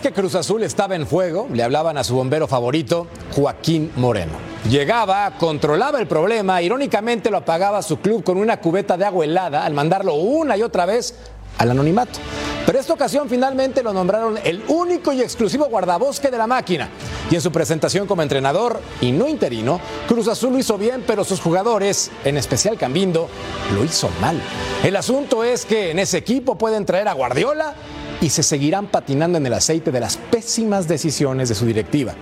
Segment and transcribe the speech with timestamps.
[0.00, 4.32] Que Cruz Azul estaba en fuego, le hablaban a su bombero favorito, Joaquín Moreno.
[4.68, 9.64] Llegaba, controlaba el problema, irónicamente lo apagaba su club con una cubeta de agua helada
[9.64, 11.14] al mandarlo una y otra vez
[11.58, 12.18] al anonimato.
[12.66, 16.90] Pero esta ocasión finalmente lo nombraron el único y exclusivo guardabosque de la máquina.
[17.30, 21.24] Y en su presentación como entrenador y no interino, Cruz Azul lo hizo bien, pero
[21.24, 23.28] sus jugadores, en especial Cambindo,
[23.74, 24.38] lo hizo mal.
[24.84, 27.74] El asunto es que en ese equipo pueden traer a Guardiola
[28.20, 32.14] y se seguirán patinando en el aceite de las pésimas decisiones de su directiva.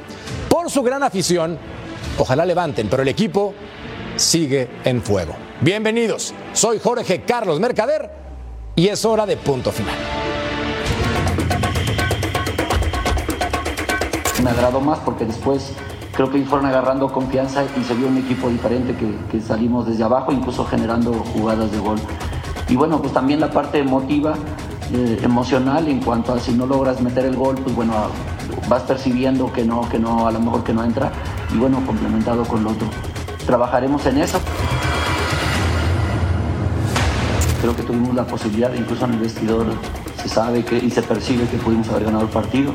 [0.49, 1.59] Por su gran afición,
[2.19, 3.55] ojalá levanten, pero el equipo
[4.17, 5.35] sigue en fuego.
[5.61, 8.11] Bienvenidos, soy Jorge Carlos Mercader
[8.75, 9.95] y es hora de punto final.
[14.43, 15.73] Me agradó más porque después
[16.13, 20.05] creo que fueron agarrando confianza y se vio un equipo diferente que, que salimos desde
[20.05, 21.99] abajo, incluso generando jugadas de gol.
[22.69, 24.35] Y bueno, pues también la parte emotiva
[24.93, 27.93] eh, emocional en cuanto a si no logras meter el gol, pues bueno,
[28.69, 31.11] vas percibiendo que no, que no, a lo mejor que no entra
[31.53, 32.87] y bueno, complementado con lo otro.
[33.47, 34.39] Trabajaremos en eso.
[37.61, 39.67] Creo que tuvimos la posibilidad, incluso en el vestidor
[40.23, 42.73] se sabe que y se percibe que pudimos haber ganado el partido,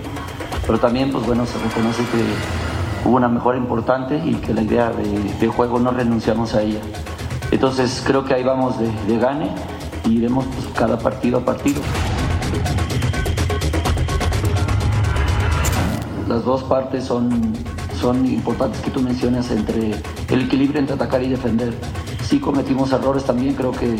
[0.66, 4.92] pero también pues bueno, se reconoce que hubo una mejora importante y que la idea
[4.92, 6.82] de, juego no renunciamos a ella.
[7.52, 9.50] Entonces creo que ahí vamos de, de gane
[10.10, 11.82] iremos pues, cada partido a partido.
[16.28, 17.54] Las dos partes son,
[18.00, 19.92] son importantes que tú mencionas entre
[20.30, 21.74] el equilibrio entre atacar y defender.
[22.24, 23.96] Sí cometimos errores también, creo que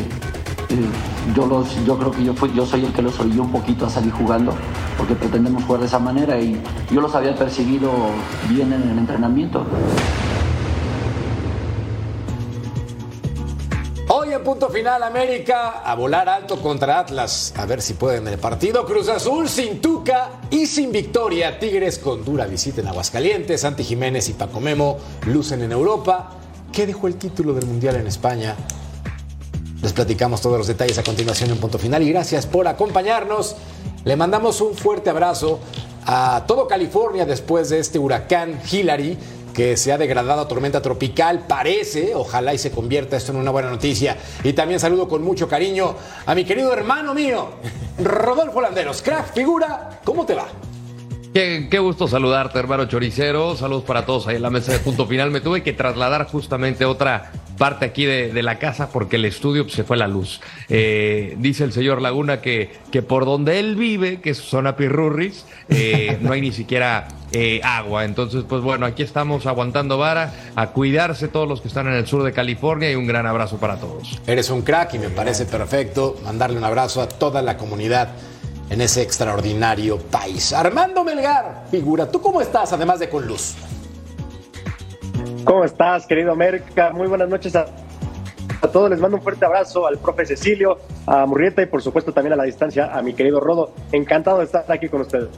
[0.72, 0.88] eh,
[1.34, 4.10] yo, los, yo creo que yo, soy el que los orilló un poquito a salir
[4.12, 4.54] jugando
[4.96, 6.58] porque pretendemos jugar de esa manera y
[6.90, 7.90] yo los había percibido
[8.48, 9.66] bien en el entrenamiento.
[14.14, 17.54] Hoy en punto final, América a volar alto contra Atlas.
[17.56, 18.84] A ver si pueden el partido.
[18.84, 21.58] Cruz Azul sin Tuca y sin victoria.
[21.58, 23.62] Tigres con dura visita en Aguascalientes.
[23.62, 26.28] Santi Jiménez y Paco Memo lucen en Europa.
[26.70, 28.54] ¿Qué dejó el título del Mundial en España?
[29.80, 33.56] Les platicamos todos los detalles a continuación en punto final y gracias por acompañarnos.
[34.04, 35.58] Le mandamos un fuerte abrazo
[36.04, 39.16] a todo California después de este huracán Hillary
[39.52, 43.50] que se ha degradado a tormenta tropical, parece, ojalá y se convierta esto en una
[43.50, 44.16] buena noticia.
[44.44, 45.94] Y también saludo con mucho cariño
[46.26, 47.48] a mi querido hermano mío,
[48.02, 50.46] Rodolfo Landeros, crack, figura, ¿cómo te va?
[51.32, 53.56] Qué, qué, gusto saludarte, hermano Choricero.
[53.56, 55.30] Saludos para todos ahí en la mesa de punto final.
[55.30, 59.64] Me tuve que trasladar justamente otra parte aquí de, de la casa porque el estudio
[59.64, 60.40] pues, se fue la luz.
[60.68, 65.44] Eh, dice el señor Laguna que, que, por donde él vive, que es zona Pirurris,
[65.68, 68.04] eh, no hay ni siquiera eh, agua.
[68.04, 72.06] Entonces, pues bueno, aquí estamos aguantando vara, a cuidarse todos los que están en el
[72.06, 74.20] sur de California y un gran abrazo para todos.
[74.26, 78.10] Eres un crack y me parece perfecto mandarle un abrazo a toda la comunidad
[78.70, 80.52] en ese extraordinario país.
[80.52, 83.54] Armando Melgar, figura, ¿tú cómo estás además de con luz?
[85.44, 86.90] ¿Cómo estás, querido América?
[86.92, 87.66] Muy buenas noches a,
[88.60, 88.90] a, todos.
[88.90, 92.36] Les mando un fuerte abrazo al profe Cecilio, a Murrieta y por supuesto también a
[92.36, 93.72] la distancia a mi querido Rodo.
[93.90, 95.30] Encantado de estar aquí con ustedes.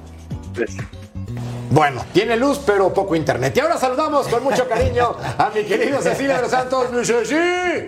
[1.71, 3.57] Bueno, tiene luz pero poco internet.
[3.57, 6.87] Y ahora saludamos con mucho cariño a mi querido Cecilia de los Santos.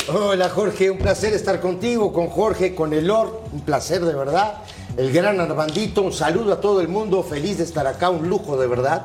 [0.08, 4.54] Hola Jorge, un placer estar contigo, con Jorge, con Elor, un placer de verdad.
[4.96, 8.56] El gran Armandito, un saludo a todo el mundo, feliz de estar acá, un lujo
[8.56, 9.02] de verdad.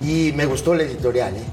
[0.00, 1.44] Y me gustó la editorial, ¿eh?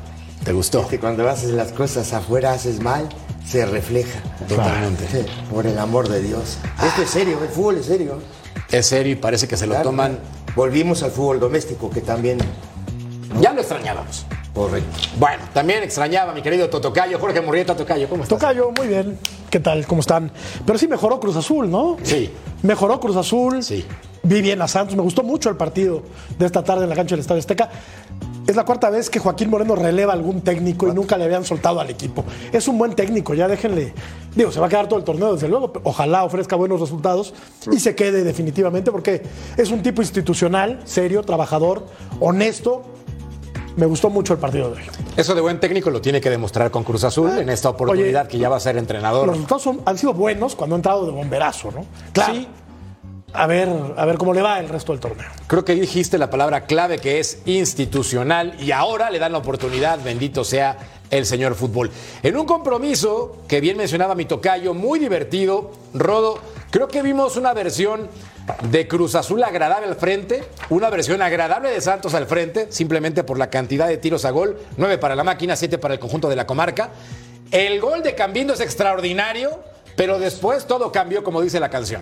[0.48, 0.88] ¿Te gustó?
[0.88, 3.10] Que cuando haces las cosas afuera haces mal,
[3.46, 4.22] se refleja.
[4.48, 5.26] Totalmente.
[5.54, 6.58] Por el amor de Dios.
[6.82, 8.22] Esto es serio, el fútbol es serio.
[8.72, 10.18] Es serio y parece que se lo toman.
[10.56, 12.38] Volvimos al fútbol doméstico, que también.
[13.42, 14.26] Ya lo extrañábamos.
[14.54, 14.90] Correcto.
[15.20, 18.08] Bueno, también extrañaba a mi querido Totocayo, Jorge Murrieta Tocayo.
[18.08, 18.40] ¿Cómo estás?
[18.40, 19.20] Tocayo, muy bien.
[19.50, 19.86] ¿Qué tal?
[19.86, 20.32] ¿Cómo están?
[20.66, 21.98] Pero sí mejoró Cruz Azul, ¿no?
[22.04, 22.32] Sí.
[22.64, 23.62] Mejoró Cruz Azul.
[23.62, 23.86] Sí.
[24.24, 24.96] Vi bien a Santos.
[24.96, 26.04] Me gustó mucho el partido
[26.40, 27.70] de esta tarde en la cancha del Estadio Azteca.
[28.48, 31.44] Es la cuarta vez que Joaquín Moreno releva a algún técnico y nunca le habían
[31.44, 32.24] soltado al equipo.
[32.54, 33.94] Es un buen técnico, ya déjenle.
[34.36, 35.74] Digo, se va a quedar todo el torneo, desde luego.
[35.84, 37.34] Ojalá ofrezca buenos resultados
[37.72, 39.22] y se quede definitivamente, porque
[39.58, 41.86] es un tipo institucional, serio, trabajador,
[42.22, 42.84] honesto.
[43.76, 44.84] Me gustó mucho el partido de hoy.
[45.18, 48.32] Eso de buen técnico lo tiene que demostrar con Cruz Azul en esta oportunidad Oye,
[48.32, 49.28] que ya va a ser entrenador.
[49.28, 51.86] Los resultados son- han sido buenos cuando ha entrado de bomberazo, ¿no?
[52.14, 52.34] Claro.
[52.34, 52.48] Sí.
[53.34, 55.28] A ver, a ver cómo le va el resto del torneo.
[55.48, 60.02] Creo que dijiste la palabra clave que es institucional y ahora le dan la oportunidad,
[60.02, 60.78] bendito sea
[61.12, 61.92] el señor fútbol.
[62.24, 66.40] En un compromiso que bien mencionaba mi tocayo, muy divertido, Rodo,
[66.72, 68.10] creo que vimos una versión
[68.72, 73.38] de Cruz Azul agradable al frente, una versión agradable de Santos al frente, simplemente por
[73.38, 76.38] la cantidad de tiros a gol, nueve para la máquina, siete para el conjunto de
[76.38, 76.92] la comarca.
[77.52, 79.60] El gol de Cambindo es extraordinario,
[79.96, 82.02] pero después todo cambió como dice la canción.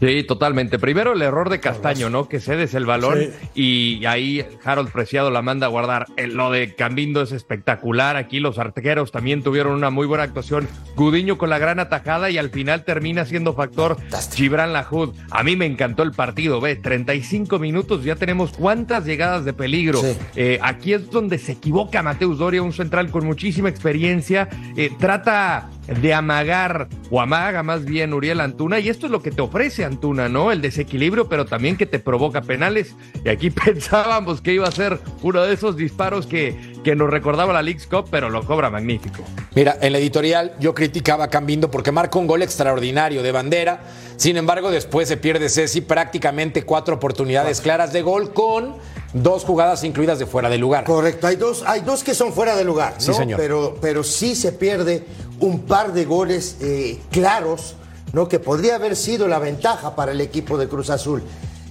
[0.00, 0.78] Sí, totalmente.
[0.78, 2.28] Primero el error de Castaño, ¿no?
[2.28, 3.18] Que cedes el balón
[3.54, 6.06] y ahí Harold Preciado la manda a guardar.
[6.16, 8.16] Eh, Lo de Cambindo es espectacular.
[8.16, 10.68] Aquí los arqueros también tuvieron una muy buena actuación.
[10.94, 13.96] Gudiño con la gran atajada y al final termina siendo factor
[14.34, 15.14] Gibran Lahoud.
[15.30, 20.00] A mí me encantó el partido, ve, 35 minutos, ya tenemos cuántas llegadas de peligro.
[20.00, 20.16] Sí.
[20.36, 24.48] Eh, aquí es donde se equivoca Mateus Doria, un central con muchísima experiencia.
[24.76, 29.30] Eh, trata de amagar, o amaga más bien Uriel Antuna, y esto es lo que
[29.30, 30.52] te ofrece Antuna, ¿no?
[30.52, 32.94] El desequilibrio, pero también que te provoca penales.
[33.24, 37.52] Y aquí pensábamos que iba a ser uno de esos disparos que, que nos recordaba
[37.52, 39.24] la League's Cup, pero lo cobra magnífico.
[39.54, 43.80] Mira, en la editorial yo criticaba a Cambindo porque marca un gol extraordinario de bandera.
[44.16, 48.76] Sin embargo, después se pierde Ceci prácticamente cuatro oportunidades claras de gol con
[49.12, 50.84] dos jugadas incluidas de fuera de lugar.
[50.84, 53.00] Correcto, hay dos, hay dos que son fuera de lugar, ¿no?
[53.00, 53.40] Sí, señor.
[53.40, 55.04] Pero, pero sí se pierde
[55.40, 57.74] un par de goles eh, claros,
[58.12, 58.28] ¿no?
[58.28, 61.22] Que podría haber sido la ventaja para el equipo de Cruz Azul.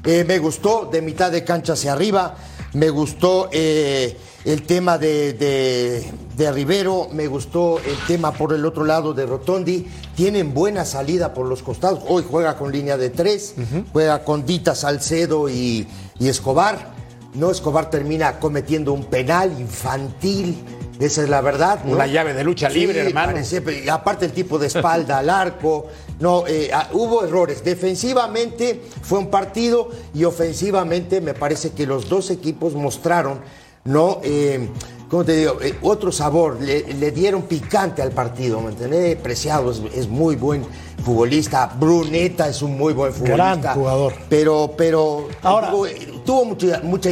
[0.06, 2.36] Eh, me gustó de mitad de cancha hacia arriba,
[2.74, 8.64] me gustó eh, el tema de, de- de Rivero, me gustó el tema por el
[8.64, 9.88] otro lado de Rotondi.
[10.16, 12.02] Tienen buena salida por los costados.
[12.08, 13.56] Hoy juega con línea de tres,
[13.92, 15.88] juega con Dita Salcedo y,
[16.20, 16.94] y Escobar.
[17.34, 20.64] No, Escobar termina cometiendo un penal infantil.
[21.00, 21.84] Esa es la verdad.
[21.84, 21.94] ¿no?
[21.94, 23.34] Una llave de lucha libre, Sí, hermano.
[23.34, 25.88] parece, pero- y aparte el tipo de espalda al arco.
[26.20, 27.64] No, eh, ah, hubo errores.
[27.64, 33.40] Defensivamente fue un partido y ofensivamente me parece que los dos equipos mostraron,
[33.86, 34.20] ¿no?
[34.24, 34.70] Eh,
[35.10, 35.58] ¿Cómo te digo?
[35.62, 39.16] Eh, otro sabor, le, le dieron picante al partido, ¿me entendés?
[39.18, 40.66] Preciado es, es muy buen
[41.04, 43.56] futbolista, Bruneta es un muy buen futbolista.
[43.56, 44.14] Gran jugador.
[44.28, 45.88] Pero, pero Ahora- tuvo,
[46.26, 47.10] tuvo mucha, mucha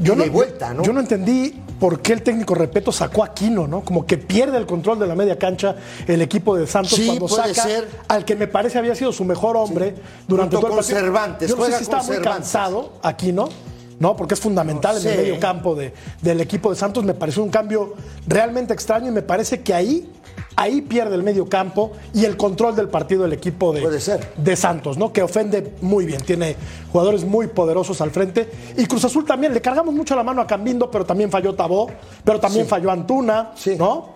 [0.00, 0.82] Yo no, y vuelta, ¿no?
[0.82, 3.82] yo no entendí por qué el técnico Repeto sacó a Quino, ¿no?
[3.84, 5.76] Como que pierde el control de la media cancha
[6.06, 7.88] el equipo de Santos Sí, cuando puede saca ser.
[8.08, 9.94] al que me parece había sido su mejor hombre
[10.28, 10.98] durante todo el partido.
[11.00, 13.48] Cervantes, Yo no sé si estaba muy cansado Aquino,
[13.98, 14.16] ¿no?
[14.16, 15.92] Porque es fundamental en el medio campo de-
[16.22, 17.04] del equipo de Santos.
[17.04, 17.94] Me pareció un cambio
[18.26, 20.10] realmente extraño y me parece que ahí,
[20.56, 24.32] ahí pierde el medio campo y el control del partido del equipo de, Puede ser.
[24.36, 25.12] de Santos, ¿no?
[25.12, 26.56] Que ofende muy bien, tiene
[26.92, 28.48] jugadores muy poderosos al frente.
[28.76, 31.90] Y Cruz Azul también, le cargamos mucho la mano a Cambindo, pero también falló Tabó,
[32.24, 32.70] pero también Sí.
[32.70, 33.76] falló Antuna, Sí.
[33.76, 34.14] ¿no?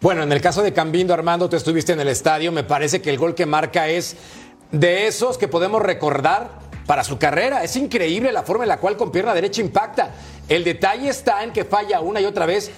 [0.00, 2.52] Bueno, en el caso de Cambindo, Armando, tú estuviste en el estadio.
[2.52, 4.16] Me parece que el gol que marca es
[4.72, 7.62] de esos que podemos recordar para su carrera.
[7.62, 10.10] Es increíble la forma en la cual con pierna derecha impacta.
[10.48, 12.70] El detalle está en que falla una y otra vez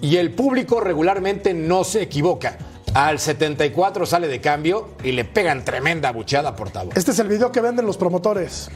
[0.00, 2.58] y el público regularmente no se equivoca.
[2.94, 6.90] Al 74 sale de cambio y le pegan tremenda buchada por Tabo.
[6.94, 8.70] Este es el video que venden los promotores.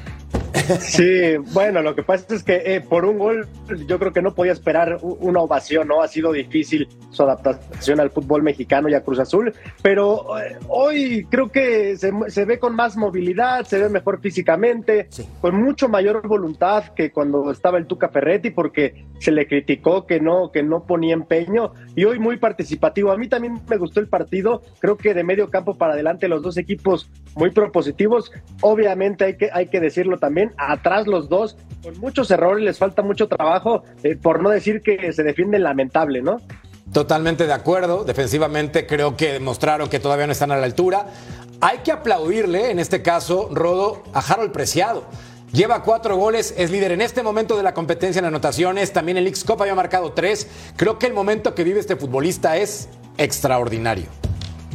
[0.81, 3.49] Sí, bueno, lo que pasa es que eh, por un gol
[3.87, 6.03] yo creo que no podía esperar una ovación, ¿no?
[6.03, 9.53] Ha sido difícil su adaptación al fútbol mexicano y a Cruz Azul,
[9.83, 15.07] pero eh, hoy creo que se, se ve con más movilidad, se ve mejor físicamente,
[15.11, 15.27] Sí.
[15.41, 20.21] con mucho mayor voluntad que cuando estaba el Tuca Ferretti, porque se le criticó que
[20.21, 23.11] no, que no ponía empeño, y hoy muy participativo.
[23.13, 26.43] A mí también me gustó el partido, creo que de medio campo para adelante los
[26.43, 28.33] dos equipos muy propositivos.
[28.63, 33.03] Obviamente hay que, hay que decirlo también, atrás los dos, con muchos errores, les falta
[33.03, 36.39] mucho trabajo, eh, por no decir que se defienden lamentable, ¿no?
[36.93, 38.05] Totalmente de acuerdo.
[38.05, 41.07] Defensivamente creo que demostraron que todavía no están a la altura.
[41.61, 45.05] Hay que aplaudirle, en este caso, Rodo, a Harold Preciado.
[45.53, 48.93] Lleva cuatro goles, es líder en este momento de la competencia en anotaciones.
[48.93, 50.49] También el X Cup había marcado tres.
[50.77, 54.07] Creo que el momento que vive este futbolista es extraordinario.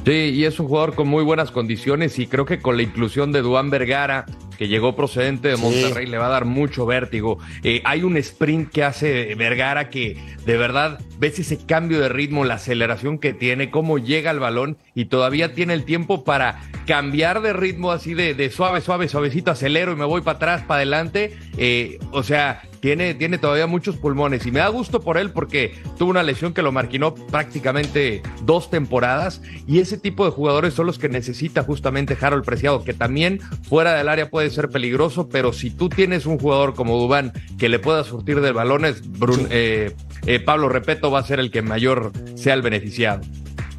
[0.05, 3.31] Sí, y es un jugador con muy buenas condiciones y creo que con la inclusión
[3.31, 4.25] de Duan Vergara,
[4.57, 5.61] que llegó procedente de Sí.
[5.61, 7.37] Monterrey, le va a dar mucho vértigo.
[7.63, 12.45] Eh, hay un sprint que hace Vergara que de verdad ves ese cambio de ritmo,
[12.45, 17.41] la aceleración que tiene, cómo llega al balón y todavía tiene el tiempo para cambiar
[17.41, 20.77] de ritmo así de, de suave, suave, suavecito, acelero y me voy para atrás, para
[20.77, 21.35] adelante.
[21.57, 25.73] Eh, o sea, tiene, tiene todavía muchos pulmones y me da gusto por él porque
[25.97, 30.85] tuvo una lesión que lo marquinó prácticamente dos temporadas y ese tipo de jugadores son
[30.85, 35.53] los que necesita justamente Harold Preciado, que también fuera del área puede ser peligroso, pero
[35.53, 39.01] si tú tienes un jugador como Dubán que le pueda surtir de balones,
[39.49, 43.21] eh, eh, Pablo Repeto va a ser el que mayor sea el beneficiado.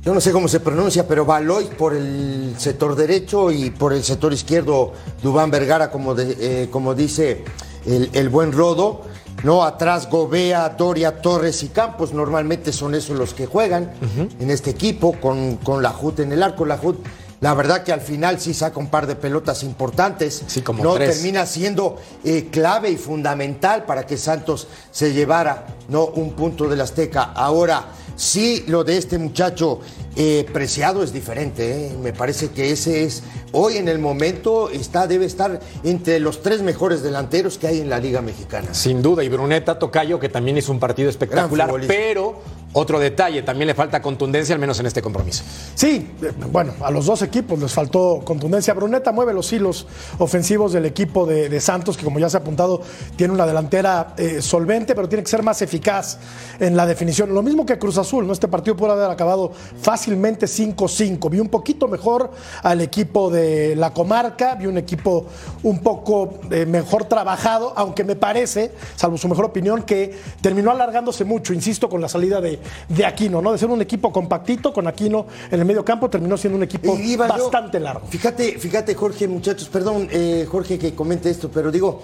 [0.07, 4.05] Yo no sé cómo se pronuncia, pero Baloy por el sector derecho y por el
[4.05, 7.43] sector izquierdo Dubán Vergara, como, eh, como dice
[7.85, 9.03] el, buen Rodo.
[9.43, 12.15] No, atrás Gobea, Doria, Torres y Campos.
[12.15, 13.91] Normalmente son esos los que juegan
[14.39, 16.65] en este equipo con, con la JUT en el arco.
[16.65, 16.99] La JUT,
[17.41, 20.43] la verdad que al final sí saca un par de pelotas importantes.
[20.47, 26.07] Sí, como no termina siendo eh, clave y fundamental para que Santos se llevara no
[26.07, 27.23] un punto del Azteca.
[27.23, 29.81] Ahora Sí, lo de este muchacho
[30.17, 31.89] eh, Preciado es diferente.
[31.89, 31.93] ¿eh?
[32.03, 36.63] Me parece que ese es, hoy en el momento, está, debe estar entre los tres
[36.63, 38.73] mejores delanteros que hay en la Liga Mexicana.
[38.73, 42.41] Sin duda, y Bruneta Tocayo, que también hizo un partido espectacular, pero
[42.79, 45.45] otro detalle, también le falta contundencia, al menos en este compromiso.
[45.75, 46.11] Sí,
[46.53, 48.75] bueno, a los dos equipos les faltó contundencia.
[48.75, 49.87] Bruneta mueve los hilos
[50.19, 52.83] ofensivos del equipo de, Santos, que como ya se ha apuntado,
[53.17, 56.19] tiene una delantera eh, solvente, pero tiene que ser más eficaz
[56.61, 57.33] en la definición.
[57.33, 58.35] Lo mismo que Cruz Azul, ¿no?
[58.35, 61.31] Este partido puede haber acabado fácilmente 5-5.
[61.31, 62.31] Vi un poquito mejor
[62.63, 65.25] al equipo de la comarca, vi un equipo
[65.63, 71.25] un poco eh, mejor trabajado, aunque me parece, salvo su mejor opinión, que terminó alargándose
[71.25, 73.53] mucho, insisto, con la salida de de, Aquino, ¿no?
[73.53, 76.97] De ser un equipo compactito con Aquino en el medio campo, terminó siendo un equipo
[77.17, 78.07] bastante largo.
[78.09, 82.03] Fíjate, fíjate, Jorge, muchachos, perdón, eh, Jorge, que comente esto, pero digo,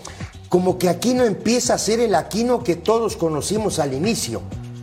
[0.48, 4.42] como que Aquino empieza a ser el Aquino que todos conocimos al inicio.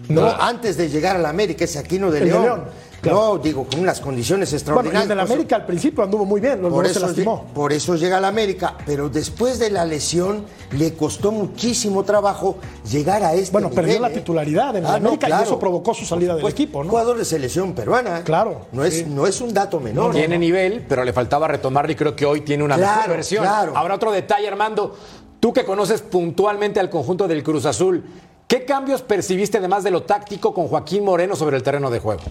[0.10, 0.28] ¿no?
[0.28, 2.64] Antes de llegar a la América, ese Aquino de León.
[3.04, 5.08] No, digo, con unas condiciones extraordinarias.
[5.08, 7.46] Bueno, el América al principio anduvo muy bien, por eso, se lastimó.
[7.54, 12.58] Por eso llega a la América, pero después de la lesión le costó muchísimo trabajo
[12.90, 14.14] llegar a este Bueno, perdió la ¿eh?
[14.14, 16.90] titularidad en la ah, América y eso provocó su salida del equipo, ¿no?
[16.90, 18.24] Jugador de selección peruana.
[18.24, 18.68] Claro.
[18.72, 20.14] No es, no es un dato menor.
[20.14, 23.46] tiene nivel, pero le faltaba retomarlo y creo que hoy tiene una mejor versión.
[23.46, 24.96] Ahora otro detalle, Armando.
[25.40, 28.04] Tú que conoces puntualmente al conjunto del Cruz Azul,
[28.46, 32.24] ¿qué cambios percibiste además de lo táctico con Joaquín Moreno sobre el terreno de juego?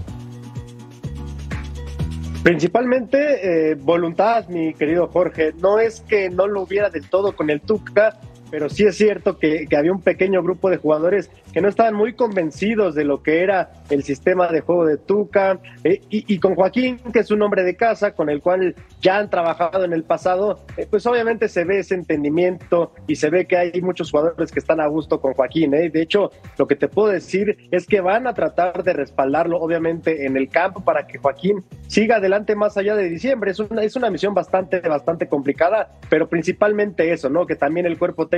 [2.49, 5.53] Principalmente eh, voluntad, mi querido Jorge.
[5.61, 8.19] No es que no lo hubiera del todo con el Tuca,
[8.51, 12.15] pero sí es cierto que, había un pequeño grupo de jugadores que no estaban muy
[12.15, 16.99] convencidos de lo que era el sistema de juego de Tuca eh, y, con Joaquín,
[17.13, 20.61] que es un hombre de casa con el cual ya han trabajado en el pasado,
[20.77, 24.59] eh, pues obviamente se ve ese entendimiento y se ve que hay muchos jugadores que
[24.59, 25.75] están a gusto con Joaquín.
[25.75, 25.91] ¿eh?
[25.91, 30.27] De hecho, lo que te puedo decir es que van a tratar de respaldarlo, obviamente,
[30.27, 33.51] en el campo para que Joaquín siga adelante más allá de diciembre.
[33.51, 37.47] Es una, es una misión bastante, bastante complicada, pero principalmente eso, ¿no?
[37.47, 38.38] Que también el cuerpo técnico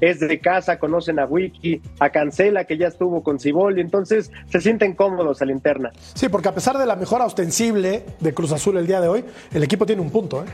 [0.00, 4.60] es de casa, conocen a Wiki, a Cancela, que ya estuvo con Ciboldi, entonces se
[4.60, 5.90] sienten cómodos a la interna.
[6.14, 9.24] Sí, porque a pesar de la mejora ostensible de Cruz Azul el día de hoy,
[9.52, 10.46] el equipo tiene un punto, ¿eh?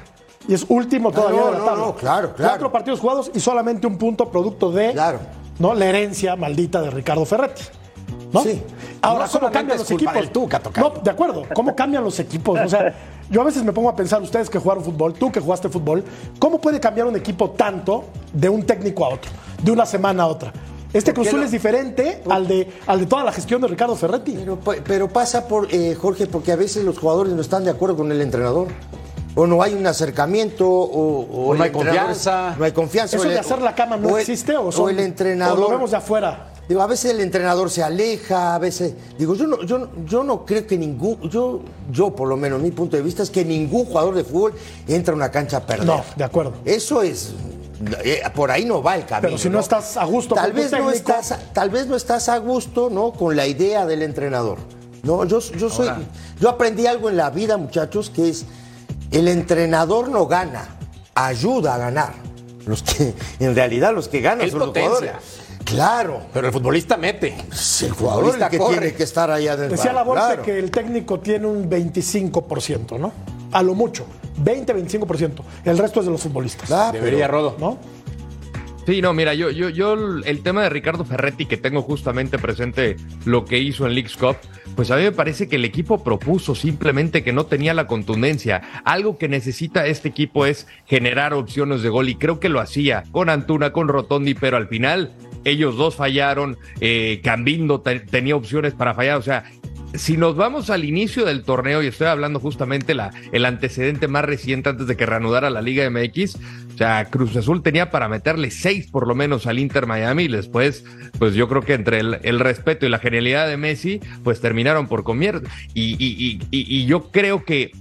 [0.49, 2.52] Y es último todavía no, no, no, claro, claro.
[2.52, 5.19] Cuatro partidos jugados y solamente un punto producto de claro.
[5.59, 5.75] ¿no?
[5.75, 7.64] la herencia maldita de Ricardo Ferretti.
[8.33, 8.43] ¿No?
[8.43, 8.63] Sí.
[9.03, 10.15] Ahora, ¿cómo cambian los equipos?
[10.77, 11.45] no, de acuerdo.
[11.55, 12.59] ¿Cómo cambian los equipos?
[12.61, 12.95] O sea,
[13.31, 16.05] yo a veces me pongo a pensar, ustedes que jugaron fútbol, tú que jugaste fútbol,
[16.39, 19.31] ¿cómo puede cambiar un equipo tanto de un técnico a otro,
[19.63, 20.53] de una semana a otra?
[20.93, 24.39] Este Cruzul es diferente al de, al de toda la gestión de Ricardo Ferretti.
[24.85, 28.11] Pero, pasa por, eh, Jorge, porque a veces los jugadores no están de acuerdo con
[28.13, 28.69] el entrenador.
[29.35, 32.55] O no hay un acercamiento, o, no hay confianza.
[32.59, 33.17] No hay confianza.
[33.17, 34.57] ¿Eso de hacer la cama no existe?
[34.57, 35.59] ¿O, el entrenador.
[35.59, 36.47] lo vemos de afuera?
[36.69, 38.95] Digo, a veces el entrenador se aleja, a veces.
[39.19, 41.21] Digo, yo no, yo, yo no creo que ningún.
[41.31, 44.55] Yo, yo, por lo menos, mi punto de vista es que ningún jugador de fútbol
[44.89, 45.87] entra a una cancha a perder.
[45.87, 46.55] No, de acuerdo.
[46.65, 47.35] Eso es.
[48.05, 49.29] Eh, por ahí no va el camino.
[49.29, 52.39] Pero si no, estás a gusto tal vez no estás Tal vez no estás a
[52.39, 53.13] gusto, ¿no?
[53.13, 54.59] Con la idea del entrenador.
[55.03, 55.89] No, yo, yo soy.
[56.41, 58.45] Yo aprendí algo en la vida, muchachos, que es.
[59.13, 60.67] El entrenador no gana,
[61.15, 62.15] ayuda a ganar.
[62.67, 65.13] Los que, en realidad, los que ganan son los jugadores.
[65.67, 66.23] Claro.
[66.33, 67.37] Pero el futbolista mete.
[67.83, 69.77] el jugador que tiene que estar allá dentro.
[69.77, 73.13] Decía la bolsa que el técnico tiene un 25%, ¿no?
[73.53, 74.07] A lo mucho.
[74.43, 75.43] 20-25%.
[75.65, 76.71] El resto es de los futbolistas.
[76.71, 77.57] Ah, Debería, Rodo.
[77.59, 77.79] ¿No?
[78.87, 79.95] Sí, no, mira, yo, yo, yo,
[80.25, 84.37] el tema de Ricardo Ferretti, que tengo justamente presente lo que hizo en Leagues Cup,
[84.77, 88.63] pues a mí me parece que el equipo propuso simplemente que no tenía la contundencia.
[88.85, 93.03] Algo que necesita este equipo es generar opciones de gol y creo que lo hacía
[93.11, 98.95] con Antuna, con Rotondi, pero al final ellos dos fallaron, eh, Cambindo tenía opciones para
[98.95, 99.45] fallar, o sea,
[99.95, 104.25] si nos vamos al inicio del torneo, y estoy hablando justamente la, el antecedente más
[104.25, 106.37] reciente antes de que reanudara la Liga MX,
[106.75, 110.29] o sea, Cruz Azul tenía para meterle seis por lo menos al Inter Miami y
[110.29, 110.85] después,
[111.19, 115.05] pues yo creo que entre el, respeto y la genialidad de Messi, pues terminaron por
[115.05, 115.41] comer.
[115.73, 117.73] Y, y, y, y yo creo que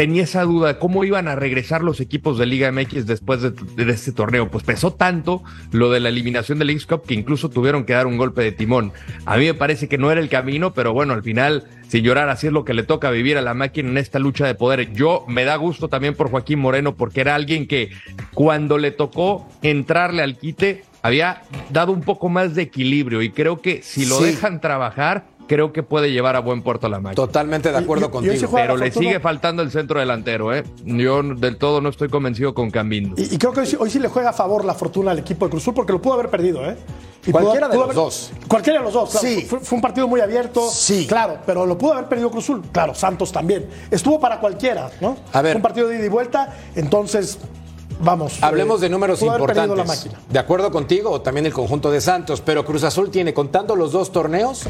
[0.00, 3.52] tenía esa duda de cómo iban a regresar los equipos de Liga MX después de,
[3.92, 4.50] este torneo.
[4.50, 5.42] Pues pesó tanto
[5.72, 8.50] lo de la eliminación del X Cup que incluso tuvieron que dar un golpe de
[8.50, 8.94] timón.
[9.26, 12.30] A mí me parece que no era el camino, pero bueno, al final, sin llorar,
[12.30, 14.90] así es lo que le toca vivir a la máquina en esta lucha de poder.
[14.94, 17.90] Yo me da gusto también por Joaquín Moreno, porque era alguien que
[18.32, 23.60] cuando le tocó entrarle al quite, había dado un poco más de equilibrio y creo
[23.60, 27.16] que si lo dejan trabajar, creo que puede llevar a buen puerto la máquina.
[27.16, 28.48] Totalmente de acuerdo contigo.
[28.52, 30.62] pero le sigue faltando el centro delantero, ¿eh?
[30.84, 33.20] Yo del todo no estoy convencido con Cambindo.
[33.20, 35.74] Y, creo que hoy, sí le juega a favor la fortuna al equipo de Cruzul
[35.74, 36.76] porque lo pudo haber perdido, ¿eh?
[37.32, 38.30] cualquiera de los dos.
[38.46, 39.40] Cualquiera de los dos, Sí.
[39.42, 40.70] Fue, un partido muy abierto.
[40.70, 41.04] Sí.
[41.08, 42.62] Claro, pero lo pudo haber perdido Cruzul.
[42.70, 43.68] Claro, Santos también.
[43.90, 45.16] Estuvo para cualquiera, ¿no?
[45.32, 45.56] A ver.
[45.56, 47.40] un partido de ida y vuelta, entonces
[48.00, 48.42] vamos.
[48.42, 50.08] Hablemos de eh, números importantes.
[50.28, 53.92] De acuerdo contigo, o también el conjunto de Santos, pero Cruz Azul tiene, contando los
[53.92, 54.64] dos torneos,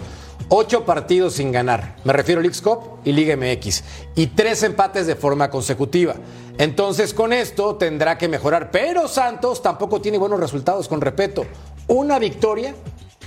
[0.51, 1.97] ocho partidos sin ganar.
[2.05, 3.83] Me refiero a League Cup y Liga MX.
[4.17, 6.17] Y tres empates de forma consecutiva.
[6.59, 8.71] Entonces, con esto tendrá que mejorar.
[8.71, 11.47] Pero Santos tampoco tiene buenos resultados, con respeto.
[11.87, 12.75] Una victoria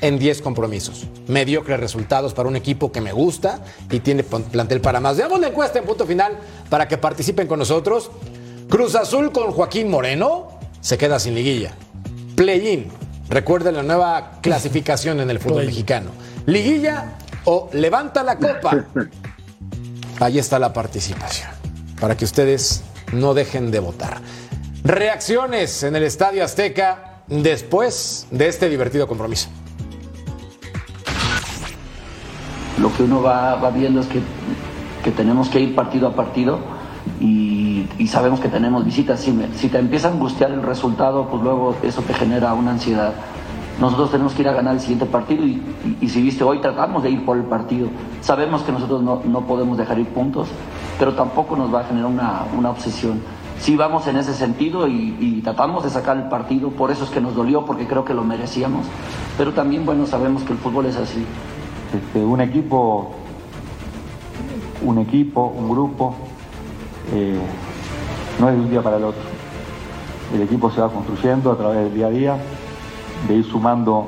[0.01, 1.08] en 10 compromisos.
[1.27, 5.18] Mediocres resultados para un equipo que me gusta y tiene plantel para más.
[5.18, 6.38] Veamos la encuesta en punto final
[6.70, 8.12] para que participen con nosotros.
[8.70, 11.74] Cruz Azul con Joaquín Moreno se queda sin liguilla.
[12.36, 13.02] Play-in.
[13.30, 16.12] Recuerden la nueva clasificación en el fútbol mexicano.
[16.46, 18.86] Liguilla o levanta la copa.
[20.20, 21.50] Ahí está la participación.
[22.00, 24.22] Para que ustedes no dejen de votar.
[24.84, 29.50] Reacciones en el Estadio Azteca después de este divertido compromiso.
[32.80, 34.20] Lo que uno va, viendo es que,
[35.03, 36.60] que tenemos que ir partido a partido
[37.20, 37.62] y,
[38.08, 39.20] sabemos que tenemos visitas.
[39.20, 43.13] Si, te empieza a angustiar el resultado, pues luego eso te genera una ansiedad.
[43.80, 47.10] Nosotros tenemos que ir a ganar el siguiente partido y, si viste hoy tratamos de
[47.10, 47.88] ir por el partido.
[48.22, 50.48] Sabemos que nosotros no, no podemos dejar ir puntos,
[51.00, 53.22] pero tampoco nos va a generar una, una obsesión.
[53.60, 57.10] Sí vamos en ese sentido y, y, tratamos de sacar el partido, por eso es
[57.10, 58.86] que nos dolió, porque creo que lo merecíamos.
[59.38, 61.26] Pero también, bueno, sabemos que el fútbol es así.
[61.93, 63.12] Este, un equipo,
[64.84, 66.15] un equipo, un grupo,
[67.13, 67.39] eh,
[68.39, 69.22] no es de un día para el otro.
[70.34, 72.38] El equipo se va construyendo a través del día a día,
[73.28, 74.08] de ir sumando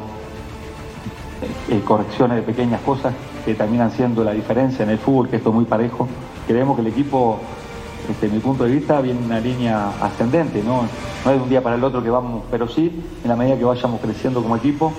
[1.70, 5.50] eh, correcciones de pequeñas cosas que terminan siendo la diferencia en el fútbol, que esto
[5.50, 6.08] es muy parejo.
[6.48, 7.40] Creemos que el equipo,
[8.08, 10.84] desde mi punto de vista, viene en una línea ascendente, ¿no?
[11.26, 13.58] no es de un día para el otro que vamos, pero sí, en la medida
[13.58, 14.94] que vayamos creciendo como equipo,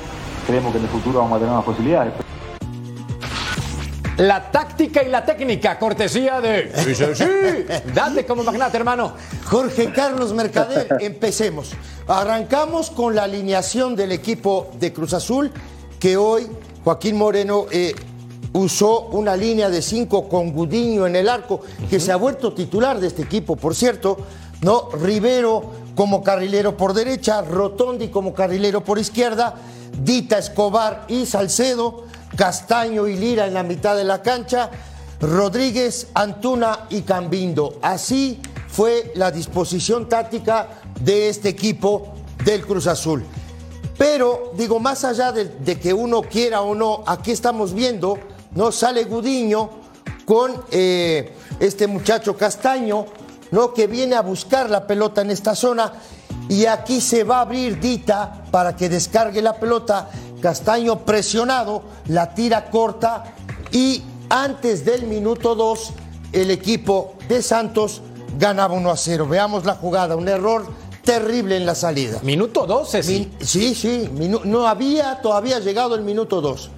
[0.47, 2.26] creemos que en el futuro vamos a tener más posibilidades.
[4.19, 6.73] La táctica y la técnica, cortesía de.
[6.75, 7.25] Sí, sí, sí.
[7.95, 9.13] Date como magnate, hermano.
[9.45, 11.73] Jorge Carlos Mercader, empecemos.
[12.09, 15.51] Arrancamos con la alineación del equipo de Cruz Azul,
[16.01, 16.47] que hoy
[16.83, 17.95] Joaquín Moreno eh,
[18.55, 22.99] usó una línea de cinco con Gudiño en el arco, que se ha vuelto titular
[22.99, 24.17] de este equipo, por cierto.
[24.63, 24.89] ¿no?
[24.93, 29.57] Rivero como carrilero por derecha, Rotondi como carrilero por izquierda,
[30.03, 34.71] Dita Escobar y Salcedo Castaño y Lira en la mitad de la cancha,
[35.21, 37.79] Rodríguez, Antuna y Cambindo.
[37.83, 40.69] Así fue la disposición táctica
[41.01, 43.25] de este equipo del Cruz Azul.
[43.99, 48.19] Pero, digo, más allá de, que uno quiera o no, aquí estamos viendo,
[48.55, 48.71] ¿no?
[48.71, 49.71] Sale Gudiño
[50.27, 53.07] con eh, este muchacho Castaño,
[53.51, 53.73] ¿no?
[53.73, 55.93] Que viene a buscar la pelota en esta zona.
[56.49, 60.11] Y aquí se va a abrir Dita para que descargue la pelota
[60.47, 63.35] Castaño presionado, la tira corta
[63.73, 65.91] y antes del minuto 2
[66.33, 68.01] el equipo de Santos
[68.39, 69.27] ganaba 1 a 0.
[69.27, 70.65] Veamos la jugada, un error
[71.03, 72.21] terrible en la salida.
[72.23, 73.33] Minuto 12, sí.
[73.41, 74.09] sí, sí,
[74.45, 76.71] no había todavía llegado el minuto 2.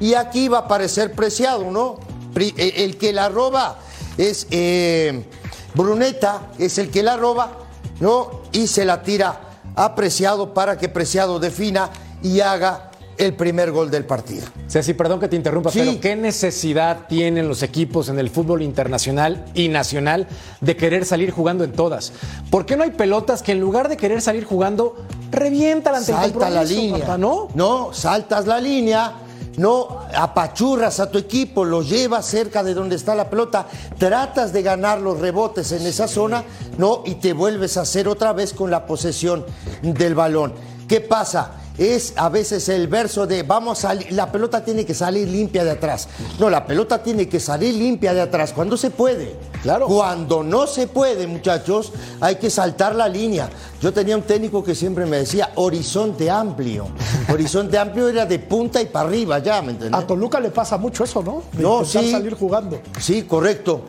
[0.00, 2.00] Y aquí va a aparecer preciado, ¿no?
[2.36, 3.78] Eh, el que la roba
[4.18, 5.24] es eh,
[5.72, 7.52] Bruneta, es el que la roba,
[8.00, 8.42] ¿no?
[8.52, 9.40] Y se la tira
[9.76, 11.88] a Preciado para que Preciado defina
[12.22, 14.46] y haga el primer gol del partido.
[14.68, 19.44] Ceci, perdón que te interrumpa, pero ¿qué necesidad tienen los equipos en el fútbol internacional
[19.54, 20.26] y nacional
[20.60, 22.12] de querer salir jugando en todas?
[22.50, 24.96] ¿Por qué no hay pelotas que en lugar de querer salir jugando,
[25.30, 27.16] revientan ante Salta la línea.
[27.16, 27.48] ¿no?
[27.54, 29.14] No, saltas la línea,
[29.56, 33.66] no apachurras a tu equipo, lo llevas cerca de donde está la pelota,
[33.98, 36.44] tratas de ganar los rebotes en esa zona,
[36.78, 39.44] no, y te vuelves a hacer otra vez con la posesión
[39.82, 40.54] del balón.
[40.88, 41.63] ¿Qué pasa?
[41.76, 45.72] Es a veces el verso de vamos a la pelota tiene que salir limpia de
[45.72, 46.08] atrás.
[46.38, 49.34] No, la pelota tiene que salir limpia de atrás cuando se puede.
[49.62, 49.86] Claro.
[49.86, 53.48] Cuando no se puede, muchachos, hay que saltar la línea.
[53.80, 56.86] Yo tenía un técnico que siempre me decía horizonte amplio.
[57.32, 59.98] horizonte amplio era de punta y para arriba, ya, ¿me entendés?
[59.98, 61.42] A Toluca le pasa mucho eso, ¿no?
[61.52, 62.10] De No, sí.
[62.10, 62.80] salir jugando.
[63.00, 63.82] Sí, correcto.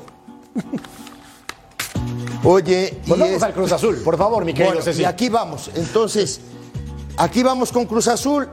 [2.43, 5.01] Oye, Volvamos es- al Cruz Azul, por favor, mi querido Bueno, Ceci.
[5.01, 5.71] y aquí vamos.
[5.75, 6.39] Entonces,
[7.17, 8.47] aquí vamos con Cruz Azul.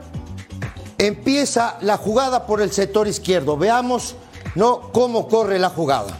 [0.97, 3.57] Empieza la jugada por el sector izquierdo.
[3.57, 4.15] Veamos,
[4.55, 4.91] ¿no?
[4.93, 6.17] Cómo corre la jugada.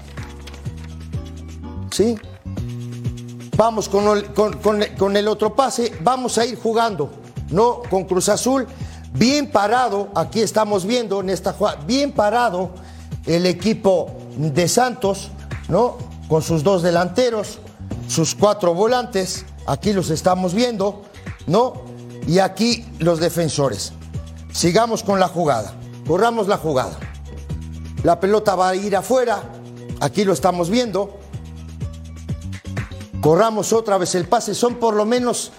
[1.91, 2.17] ¿Sí?
[3.55, 4.59] Vamos con el, con-
[4.97, 5.93] con- el otro pase.
[6.01, 7.11] Vamos a ir jugando,
[7.49, 7.81] ¿no?
[7.89, 8.67] Con Cruz Azul.
[9.13, 12.71] Bien parado, aquí estamos viendo en esta jugada, bien parado
[13.27, 15.29] el equipo de Santos,
[15.69, 15.97] ¿no?
[16.27, 17.59] Con sus dos delanteros,
[18.07, 21.03] sus cuatro volantes, aquí los estamos viendo,
[21.45, 21.73] ¿no?
[22.27, 23.93] Y aquí los defensores.
[24.51, 25.73] Sigamos con la jugada,
[26.07, 26.97] corramos la jugada.
[28.03, 29.41] La pelota va a ir afuera,
[29.99, 31.19] aquí lo estamos viendo.
[33.21, 35.51] Corramos otra vez el pase, son por lo menos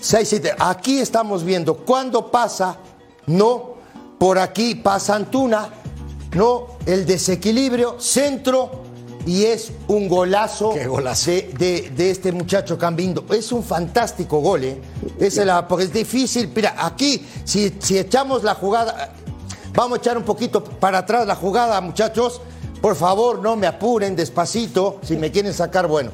[0.00, 0.54] 6, 7.
[0.58, 1.76] Aquí estamos viendo.
[1.76, 2.78] Cuando pasa,
[3.26, 3.74] no,
[4.18, 5.68] por aquí pasa Antuna,
[6.34, 8.89] no, el desequilibrio, centro
[9.26, 11.30] y es un golazo, golazo.
[11.30, 13.24] De, de- de este muchacho Cambindo.
[13.30, 14.80] Es un fantástico gol, ¿eh?
[15.18, 16.50] Es la- porque es difícil.
[16.54, 19.12] Mira, aquí, si, si echamos la jugada,
[19.74, 22.40] vamos a echar un poquito para atrás la jugada, muchachos.
[22.80, 25.00] Por favor, no me apuren despacito.
[25.02, 26.10] Si me quieren sacar, bueno.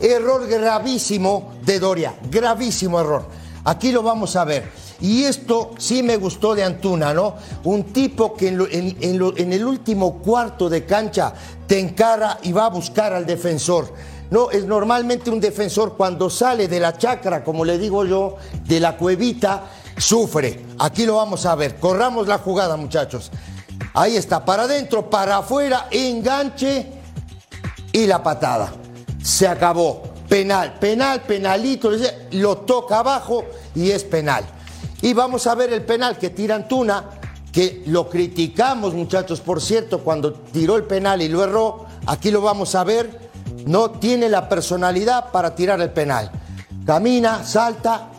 [0.00, 3.26] Error gravísimo de Doria, gravísimo error.
[3.64, 4.70] Aquí lo vamos a ver.
[5.00, 7.36] Y esto sí me gustó de Antuna, ¿no?
[7.64, 11.32] Un tipo que en, el último cuarto de cancha
[11.66, 13.92] te encara y va a buscar al defensor.
[14.30, 18.80] No, es normalmente un defensor cuando sale de la chacra, como le digo yo, de
[18.80, 20.66] la cuevita, sufre.
[20.80, 21.76] Aquí lo vamos a ver.
[21.76, 23.30] Corramos la jugada, muchachos.
[23.94, 26.86] Ahí está, para adentro, para afuera, enganche
[27.92, 28.72] y la patada.
[29.22, 30.02] Se acabó.
[30.28, 31.90] Penal, penal, penalito.
[32.32, 34.44] Lo toca abajo y es penal.
[35.00, 37.04] Y vamos a ver el penal que tira Antuna,
[37.52, 41.86] que lo criticamos, muchachos, por cierto, cuando tiró el penal y lo erró.
[42.06, 43.28] Aquí lo vamos a ver.
[43.66, 46.30] No tiene la personalidad para tirar el penal.
[46.84, 48.10] Camina, salta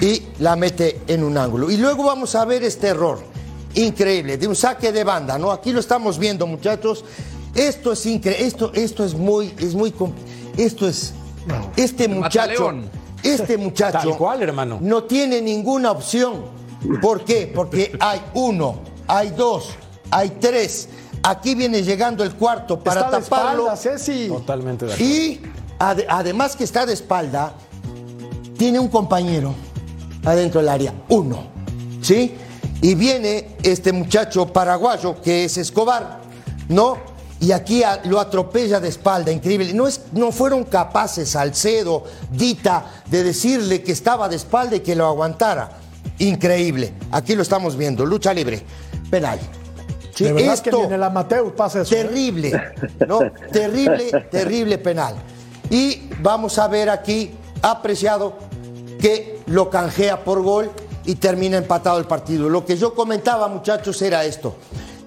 [0.00, 1.70] y la mete en un ángulo.
[1.70, 3.18] Y luego vamos a ver este error
[3.74, 5.50] increíble de un saque de banda, ¿no?
[5.50, 7.04] Aquí lo estamos viendo, muchachos.
[7.54, 9.94] Esto es increíble, esto, esto es muy, es muy,
[10.56, 11.14] esto es,
[11.76, 12.74] este muchacho.
[13.24, 14.78] Este muchacho, Tal cual, hermano.
[14.80, 16.42] no tiene ninguna opción.
[17.00, 17.50] ¿Por qué?
[17.54, 19.70] Porque hay uno, hay dos,
[20.10, 20.88] hay tres.
[21.22, 23.76] Aquí viene llegando el cuarto para Está de taparlo.
[23.76, 24.28] Ceci.
[24.28, 25.12] Totalmente de acuerdo.
[25.12, 25.40] Y
[25.78, 27.54] ade- además que está de espalda,
[28.58, 29.54] tiene un compañero
[30.24, 31.44] adentro del área, uno,
[32.02, 32.34] ¿sí?
[32.82, 36.20] Y viene este muchacho paraguayo que es Escobar,
[36.68, 36.98] ¿no?
[37.44, 39.74] Y aquí a- lo atropella de espalda, increíble.
[39.74, 44.96] No, es, no fueron capaces Salcedo, Dita, de decirle que estaba de espalda y que
[44.96, 45.68] lo aguantara.
[46.20, 46.94] Increíble.
[47.10, 48.62] Aquí lo estamos viendo, lucha libre,
[49.10, 49.38] penal.
[50.14, 51.94] Sí, De verdad que esto- ni en el amateur pasa eso.
[51.94, 52.04] ¿eh?
[52.04, 52.52] Terrible,
[53.06, 53.18] ¿no?
[53.52, 55.14] terrible, terrible penal.
[55.68, 58.38] Y vamos a ver aquí, apreciado,
[58.98, 60.70] que lo canjea por gol
[61.04, 62.48] y termina empatado el partido.
[62.48, 64.56] Lo que yo comentaba, muchachos, era esto.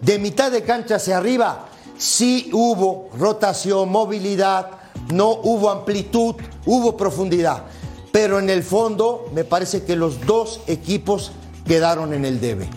[0.02, 4.72] De mitad de cancha hacia arriba, sí hubo rotación, movilidad,
[5.12, 7.64] no hubo amplitud, hubo profundidad.
[8.12, 11.32] Pero en el fondo, me parece que los dos equipos
[11.66, 12.68] quedaron en el debe.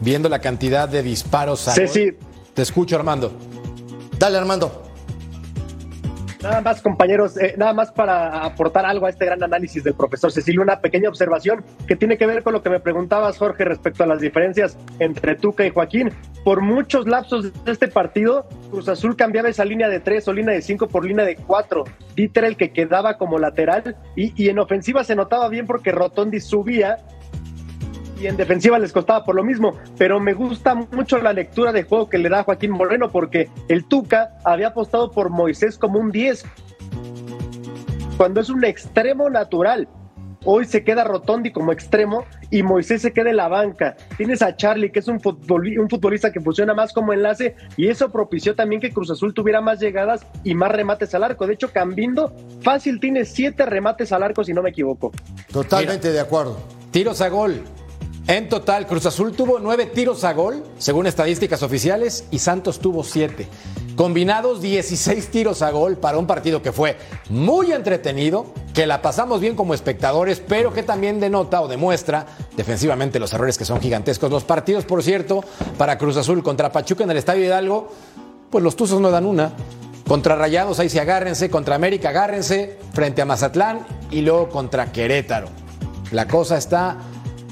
[0.00, 2.04] Viendo la cantidad de disparos a Ceci.
[2.06, 2.18] gol.
[2.54, 3.32] Te escucho, Armando.
[4.18, 4.87] Dale, Armando.
[6.42, 10.30] Nada más, compañeros, eh, nada más para aportar algo a este gran análisis del profesor
[10.30, 14.04] Cecilio, una pequeña observación que tiene que ver con lo que me preguntabas, Jorge, respecto
[14.04, 16.12] a las diferencias entre Tuca y Joaquín.
[16.44, 20.54] Por muchos lapsos de este partido, Cruz Azul cambiaba esa línea de tres o línea
[20.54, 21.84] de cinco por línea de cuatro.
[22.14, 26.38] Dieter el que quedaba como lateral y, y en ofensiva se notaba bien porque Rotondi
[26.40, 26.98] subía
[28.20, 31.84] y en defensiva les costaba por lo mismo, pero me gusta mucho la lectura de
[31.84, 36.10] juego que le da Joaquín Moreno porque el Tuca había apostado por Moisés como un
[36.10, 36.44] 10
[38.16, 39.88] cuando es un extremo natural.
[40.44, 43.96] Hoy se queda Rotondi como extremo y Moisés se queda en la banca.
[44.16, 47.88] Tienes a Charlie, que es un, futboli- un futbolista que funciona más como enlace, y
[47.88, 51.46] eso propició también que Cruz Azul tuviera más llegadas y más remates al arco.
[51.46, 55.10] De hecho, Cambindo fácil tiene siete remates al arco, si no me equivoco.
[55.52, 56.56] Totalmente de acuerdo.
[56.92, 57.60] Tiros a gol.
[58.28, 63.02] En total, Cruz Azul tuvo nueve tiros a gol, según estadísticas oficiales, y Santos tuvo
[63.02, 63.48] siete.
[63.96, 66.98] Combinados 16 tiros a gol para un partido que fue
[67.30, 73.18] muy entretenido, que la pasamos bien como espectadores, pero que también denota o demuestra defensivamente
[73.18, 74.30] los errores que son gigantescos.
[74.30, 75.42] Los partidos, por cierto,
[75.78, 77.90] para Cruz Azul contra Pachuca en el Estadio Hidalgo,
[78.50, 79.52] pues los Tuzos no dan una.
[80.06, 81.48] Contra Rayados, ahí sí agárrense.
[81.48, 82.78] Contra América, agárrense.
[82.92, 85.48] Frente a Mazatlán y luego contra Querétaro.
[86.12, 86.98] La cosa está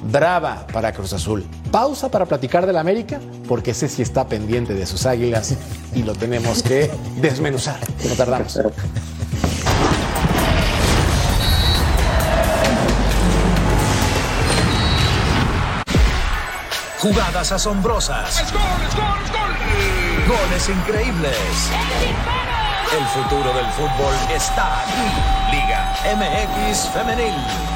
[0.02, 1.46] brava para Cruz Azul.
[1.70, 5.54] Pausa para platicar del América, porque sé si está pendiente de sus águilas
[5.94, 7.80] y lo tenemos que desmenuzar.
[8.08, 8.58] No tardamos.
[16.98, 18.52] Jugadas asombrosas.
[20.26, 21.70] Goles increíbles.
[22.92, 25.52] El futuro del fútbol está aquí.
[25.52, 27.75] Liga MX Femenil.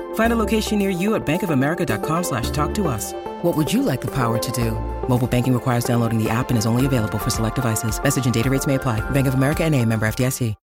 [0.13, 3.13] Find a location near you at bankofamerica.com slash talk to us.
[3.41, 4.71] What would you like the power to do?
[5.09, 8.01] Mobile banking requires downloading the app and is only available for select devices.
[8.01, 9.01] Message and data rates may apply.
[9.11, 10.55] Bank of America and a member FDIC.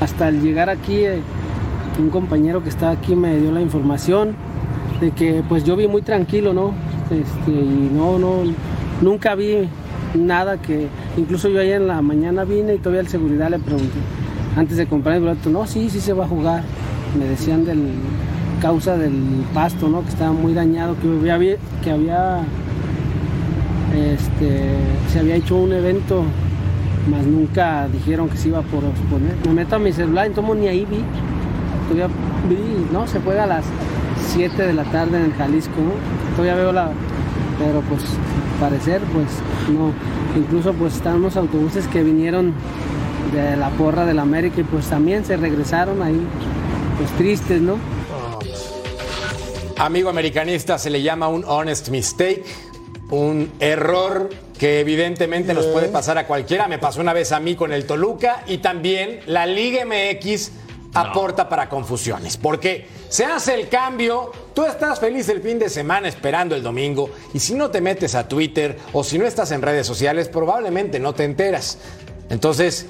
[0.00, 1.20] Hasta al llegar aquí, eh,
[1.98, 4.34] un compañero que está aquí me dio la información
[4.98, 6.72] de que pues yo vi muy tranquilo, ¿no?
[7.10, 8.42] Este, y no, no,
[9.00, 9.68] nunca vi
[10.14, 13.98] nada que, incluso yo ayer en la mañana vine y todavía el seguridad le pregunté,
[14.56, 16.62] antes de comprar el boleto, no, sí, sí se va a jugar.
[17.18, 17.92] Me decían del
[18.60, 19.12] causa del
[19.54, 20.02] pasto, ¿no?
[20.02, 22.44] Que estaba muy dañado, que había, que había
[23.94, 24.76] este,
[25.12, 26.22] se había hecho un evento,
[27.10, 29.34] más nunca dijeron que se iba por exponer.
[29.46, 31.02] Me meto a mi celular, entonces ni ahí vi.
[31.88, 32.14] Todavía
[32.48, 33.64] vi, no, se juega a las
[34.28, 36.36] 7 de la tarde en el Jalisco, ¿no?
[36.36, 36.90] Todavía veo la.
[37.58, 38.02] Pero pues,
[38.60, 39.26] parecer, pues
[39.68, 39.92] no.
[40.36, 42.52] Incluso pues están unos autobuses que vinieron
[43.32, 46.20] de la porra del América y pues también se regresaron ahí,
[46.98, 47.76] pues tristes, ¿no?
[49.78, 52.44] Amigo americanista, se le llama un honest mistake,
[53.10, 56.68] un error que evidentemente nos puede pasar a cualquiera.
[56.68, 60.52] Me pasó una vez a mí con el Toluca y también la Liga MX
[60.94, 62.36] aporta para confusiones.
[62.36, 67.10] Porque se hace el cambio, tú estás feliz el fin de semana esperando el domingo
[67.34, 70.98] y si no te metes a Twitter o si no estás en redes sociales, probablemente
[70.98, 71.78] no te enteras.
[72.28, 72.86] Entonces,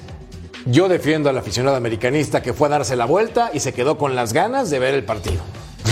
[0.65, 4.15] yo defiendo al aficionado americanista que fue a darse la vuelta y se quedó con
[4.15, 5.41] las ganas de ver el partido.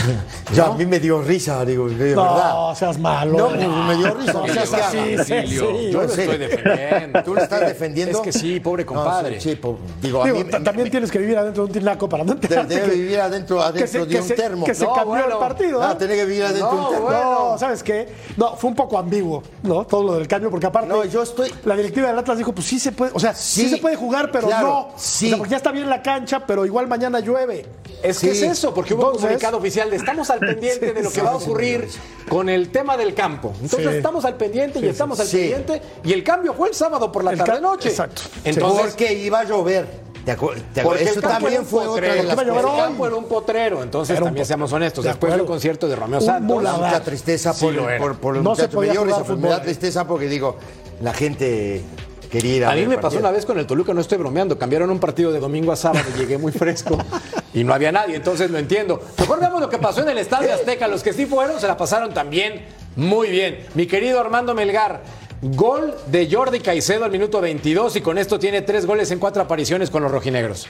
[0.54, 2.54] Ya, a mí me dio risa, digo, de verdad.
[2.54, 3.38] No, seas malo.
[3.38, 4.34] No, me dio risa.
[4.40, 5.56] No seas se así, sí.
[5.92, 7.24] Yo lo estoy defendiendo.
[7.24, 8.18] ¿Tú lo estás defendiendo?
[8.18, 9.36] Es que sí, pobre compadre.
[9.36, 11.68] No, sí, sí, po- digo, a Digo, mí ta- también tienes que vivir adentro de
[11.68, 14.28] un tinaco para no enterarte debe que- vivir adentro, adentro que se- de que un
[14.28, 14.66] se- termo.
[14.66, 15.26] Que se cambió bueno.
[15.28, 15.84] el partido.
[15.84, 15.96] Ah, ¿eh?
[16.00, 17.10] tiene que vivir adentro de un termo.
[17.12, 18.08] No, ¿sabes qué?
[18.38, 19.86] No, fue un poco ambiguo, ¿no?
[19.86, 20.90] Todo lo del cambio, porque aparte.
[20.90, 23.62] No, yo estoy- La directiva del Atlas dijo, pues sí se puede, o sea, sí,
[23.64, 24.88] Sí, se puede jugar, pero claro, no.
[24.98, 25.28] sí.
[25.28, 27.66] O sea, porque ya está bien la cancha, pero igual mañana llueve.
[28.02, 31.10] Es que es eso, porque hubo un comunicado oficial estamos al pendiente Sí, de lo
[31.10, 31.88] que sí, va a sí, ocurrir
[32.30, 33.54] con el tema del campo.
[33.62, 33.98] Entonces Sí.
[33.98, 35.38] estamos al pendiente y estamos al sí.
[35.38, 37.90] pendiente y el cambio fue el sábado por la tarde-noche.
[37.90, 38.22] exacto.
[38.44, 40.10] Entonces, Porque iba a llover.
[40.26, 40.36] ¿Te
[40.74, 44.26] te porque Eso también fue otra de las el campo era un potrero, entonces un
[44.26, 44.46] también potrero.
[44.46, 45.04] seamos honestos.
[45.04, 46.62] De Después del concierto de Romeo Santos.
[46.62, 47.98] mucha tristeza Sí por, lo era.
[48.00, 48.76] por, por el No se muchacho.
[48.76, 50.58] podía me da tristeza porque digo,
[51.02, 51.82] la gente
[52.30, 54.60] quería ir a mí me pasó una vez con el Toluca, no estoy bromeando.
[54.60, 56.98] Cambiaron un partido de domingo a sábado, llegué muy fresco
[57.54, 59.02] y no había nadie, entonces lo entiendo.
[59.18, 60.88] Mejor veamos lo que pasó en el Estadio Azteca.
[60.88, 63.66] Los que sí fueron se la pasaron también muy bien.
[63.76, 65.02] Mi querido Armando Melgar,
[65.42, 69.42] gol de Jordi Caicedo al minuto 22 y con esto tiene tres goles en cuatro
[69.42, 70.68] apariciones con los rojinegros.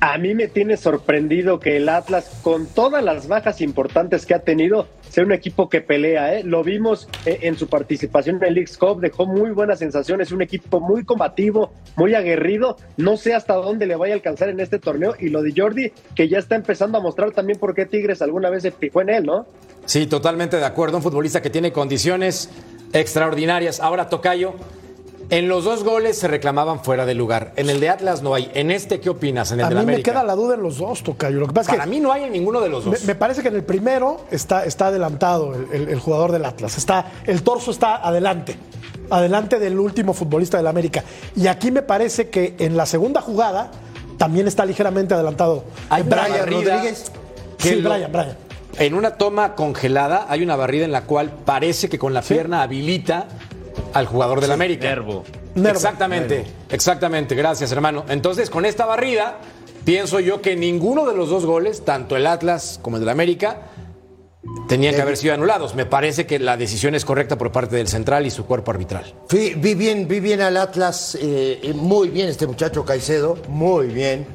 [0.00, 4.40] A mí me tiene sorprendido que el Atlas, con todas las bajas importantes que ha
[4.40, 6.38] tenido, sea un equipo que pelea.
[6.38, 6.42] ¿eh?
[6.42, 10.40] Lo vimos eh, en su participación en el League's Cup, dejó muy buenas sensaciones, un
[10.40, 12.78] equipo muy combativo, muy aguerrido.
[12.96, 15.14] No sé hasta dónde le vaya a alcanzar en este torneo.
[15.20, 18.48] Y lo de Jordi, que ya está empezando a mostrar también por qué Tigres alguna
[18.48, 19.44] vez se fijó en él, ¿no?
[19.84, 20.96] Sí, totalmente de acuerdo.
[20.96, 22.48] Un futbolista que tiene condiciones
[22.94, 23.80] extraordinarias.
[23.80, 24.54] Ahora, Tocayo,
[25.32, 27.52] en los dos goles se reclamaban fuera de lugar.
[27.56, 28.50] En el de Atlas no hay.
[28.54, 29.50] En este, ¿qué opinas?
[29.50, 30.12] En el A de mí me América.
[30.12, 31.40] queda la duda en los dos, Tocayo.
[31.40, 33.04] Lo que pasa es Para que mí no hay en ninguno de los me, dos.
[33.04, 36.76] me parece que en el primero está, está adelantado el, el- el jugador del Atlas.
[36.76, 38.56] Está, el torso está adelante.
[39.10, 41.02] Adelante del último futbolista del América.
[41.34, 43.70] Y aquí me parece que en la segunda jugada
[44.18, 45.64] también está ligeramente adelantado.
[45.88, 47.10] Hay Brian Rodríguez.
[47.58, 48.36] Sí, lo- Brian, Brian.
[48.78, 52.62] en una toma congelada hay una barrida en la cual parece que con la pierna
[52.62, 53.28] habilita
[53.92, 54.88] al jugador del América.
[54.88, 55.24] Nervo.
[55.54, 55.76] Nervo.
[55.76, 58.04] Exactamente, exactamente, gracias hermano.
[58.08, 59.38] Entonces, con esta barrida,
[59.84, 63.68] pienso yo que ninguno de los dos goles, tanto el Atlas como el del América,
[64.68, 65.74] tenían que haber sido anulados.
[65.74, 69.14] Me parece que la decisión es correcta por parte del central y su cuerpo arbitral.
[69.30, 74.26] Vi, bien, vi bien al Atlas, eh, eh, muy bien este muchacho Caicedo, muy bien.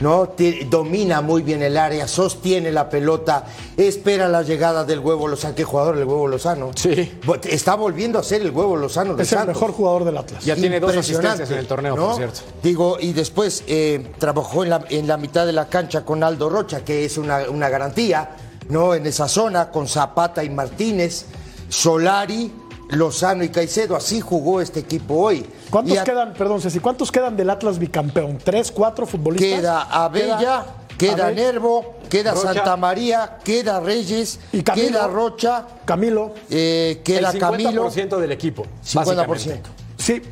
[0.00, 0.34] ¿No?
[0.68, 3.44] Domina muy bien el área, sostiene la pelota,
[3.76, 5.54] espera la llegada del huevo Lozano.
[5.54, 6.70] ¿Qué jugador el huevo Lozano?
[6.74, 7.18] Sí.
[7.44, 10.44] Está volviendo a ser el huevo Lozano de Es el mejor jugador del Atlas.
[10.44, 12.08] Ya tiene dos asistencias en el torneo, ¿no?
[12.08, 12.40] por cierto.
[12.62, 16.48] Digo, y después eh, trabajó en la, en la mitad de la cancha con Aldo
[16.48, 18.30] Rocha, que es una, una garantía,
[18.68, 18.94] ¿no?
[18.94, 21.26] En esa zona, con Zapata y Martínez,
[21.68, 22.52] Solari,
[22.90, 23.96] Lozano y Caicedo.
[23.96, 25.44] Así jugó este equipo hoy.
[25.70, 28.38] ¿Cuántos a- quedan, perdón, Ceci, cuántos quedan del Atlas bicampeón?
[28.38, 29.58] ¿Tres, cuatro futbolistas?
[29.60, 30.64] Queda Abella,
[30.98, 32.54] queda, Abel- Nervo, queda Rocha.
[32.54, 34.88] Santa María, queda Reyes, Y Camilo.
[34.88, 36.34] queda Rocha, Camilo.
[36.50, 37.90] eh, queda el Camilo.
[37.90, 38.64] 50% del equipo.
[38.84, 39.28] 50%.
[39.64, 39.70] básicamente.
[39.98, 40.22] Sí,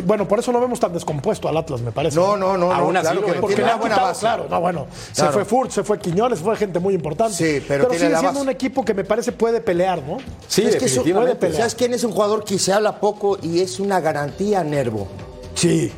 [0.00, 2.16] bueno, por eso no vemos tan descompuesto al Atlas, me parece.
[2.16, 3.34] No, no, no, Aún no, así claro lo que veo.
[3.36, 4.20] no Porque tiene le buena quitado, base.
[4.20, 5.30] claro, no, bueno, Claro.
[5.30, 7.34] se fue Furt, se fue Quiñones, fue gente muy importante.
[7.34, 8.48] Sí, pero tiene sigue la siendo base.
[8.48, 10.18] un equipo que me parece puede pelear, ¿no?
[10.48, 11.58] Sí, es que eso- puede pelear.
[11.58, 15.08] ¿Sabes quién es un jugador que se habla poco y es una garantía Nervo?
[15.54, 15.92] Sí.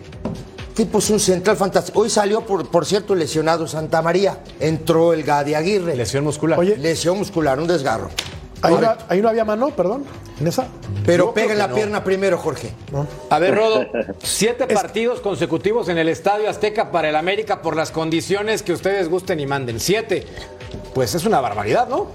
[0.74, 2.00] Tipo es un central fantástico.
[2.00, 4.38] Hoy salió, por, por cierto, lesionado Santa María.
[4.58, 5.94] Entró el Gadi Aguirre.
[5.94, 6.58] Lesión muscular.
[6.58, 8.10] Oye, Lesión muscular, un desgarro.
[8.66, 10.04] Ahí no, ahí no había mano, perdón,
[10.40, 10.66] en esa.
[11.04, 11.74] Pero Yo pega en la no.
[11.74, 12.72] pierna primero, Jorge.
[13.30, 13.86] A ver, Rodo,
[14.22, 19.08] siete partidos consecutivos en el Estadio Azteca para el América por las condiciones que ustedes
[19.08, 19.80] gusten y manden.
[19.80, 20.26] Siete.
[20.94, 22.08] Pues es una barbaridad, ¿no?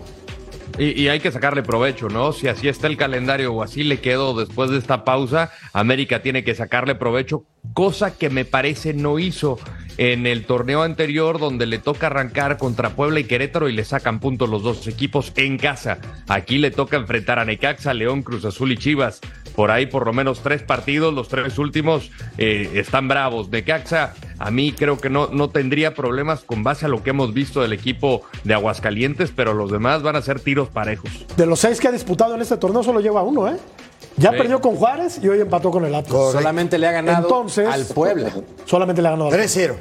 [0.79, 2.31] Y, y hay que sacarle provecho, ¿no?
[2.31, 6.43] Si así está el calendario o así le quedó después de esta pausa, América tiene
[6.43, 9.59] que sacarle provecho, cosa que me parece no hizo
[9.97, 14.21] en el torneo anterior donde le toca arrancar contra Puebla y Querétaro y le sacan
[14.21, 15.99] puntos los dos equipos en casa.
[16.29, 19.19] Aquí le toca enfrentar a Necaxa, León, Cruz Azul y Chivas.
[19.57, 23.49] Por ahí por lo menos tres partidos, los tres últimos eh, están bravos.
[23.49, 27.33] Necaxa a mí creo que no, no tendría problemas con base a lo que hemos
[27.33, 31.09] visto del equipo de Aguascalientes, pero los demás van a ser tiros parejos.
[31.35, 33.57] De los seis que ha disputado en este torneo, solo lleva uno, ¿eh?
[34.17, 34.37] Ya Sí.
[34.37, 36.31] perdió con Juárez y hoy empató con el Atlas.
[36.31, 38.31] Solamente le ha ganado Entonces, al Puebla.
[38.65, 39.75] Solamente le ha ganado al 3-0.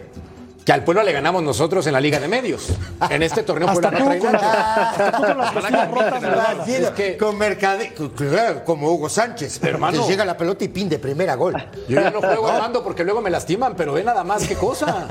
[0.69, 2.69] Que al Puebla le ganamos nosotros en la Liga de Medios.
[3.09, 4.93] En este torneo Puebla no trae con nada.
[5.17, 6.71] con.
[6.71, 9.65] Es que- Mercade, claro, como Hugo Sánchez.
[9.65, 10.03] Hermano.
[10.03, 11.55] Que llega la pelota y pin de primera gol.
[11.89, 15.09] Yo ya no juego Armando porque luego me lastiman, pero ve nada más qué cosa.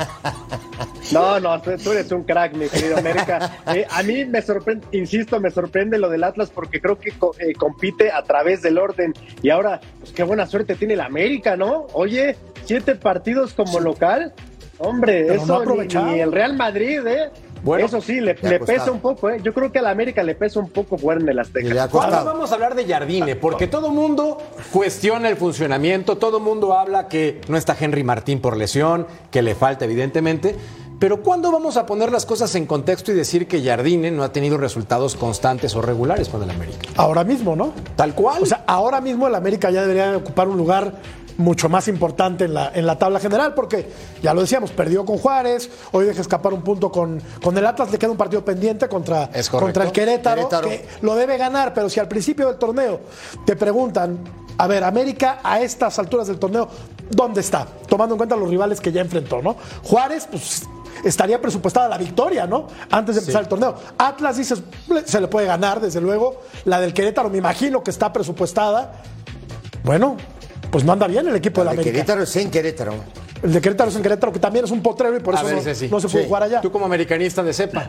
[1.11, 3.57] No, no, tú, tú eres un crack, mi querido América.
[3.73, 7.33] Eh, a mí me sorprende, insisto, me sorprende lo del Atlas porque creo que co-
[7.39, 9.11] eh, compite a través del orden.
[9.41, 11.87] Y ahora, pues qué buena suerte tiene el América, ¿no?
[11.93, 14.33] Oye, siete partidos como local.
[14.79, 17.31] Hombre, Pero no eso ha ni- el Real Madrid, ¿eh?
[17.63, 19.39] Bueno, eso sí, le, pesa un poco, ¿eh?
[19.43, 21.89] Yo creo que al América le pesa un poco fuera en el Azteca.
[21.91, 24.37] Ahora vamos a hablar de Jardine, porque todo mundo
[24.71, 29.55] cuestiona el funcionamiento, todo mundo habla que no está Henry Martín por lesión, que le
[29.55, 30.55] falta evidentemente,
[30.99, 34.31] pero ¿cuándo vamos a poner las cosas en contexto y decir que Jardine no ha
[34.31, 36.79] tenido resultados constantes o regulares con el América?
[36.95, 37.73] Ahora mismo, ¿no?
[37.95, 38.43] Tal cual.
[38.43, 40.93] O sea, ahora mismo el América ya debería ocupar un lugar
[41.37, 43.89] mucho más importante en la, en la tabla general, porque
[44.21, 47.91] ya lo decíamos, perdió con Juárez, hoy deja escapar un punto con, con el Atlas,
[47.91, 50.69] le queda un partido pendiente contra, contra el Querétaro, Querétaro.
[50.69, 53.01] que lo debe ganar, pero si al principio del torneo
[53.45, 54.19] te preguntan,
[54.57, 56.67] a ver, América a estas alturas del torneo,
[57.11, 57.67] ¿dónde está?
[57.87, 59.55] Tomando en cuenta los rivales que ya enfrentó, ¿no?
[59.83, 60.63] Juárez, pues
[61.03, 62.67] estaría presupuestada la victoria, ¿no?
[62.89, 63.75] Antes de empezar el torneo.
[63.97, 64.63] Atlas dices,
[65.05, 66.41] se le puede ganar, desde luego.
[66.65, 68.93] La del Querétaro, me imagino que está presupuestada.
[69.83, 70.17] Bueno,
[70.71, 71.93] pues no anda bien el equipo de la El América.
[71.93, 72.93] Querétaro es en Querétaro.
[73.43, 75.45] El de Querétaro es en Querétaro, que también es un potrero y por A eso
[75.47, 75.87] ver, no, Ceci.
[75.89, 76.27] no se puede Sí.
[76.27, 76.61] jugar allá.
[76.61, 77.87] Tú como americanista de cepa,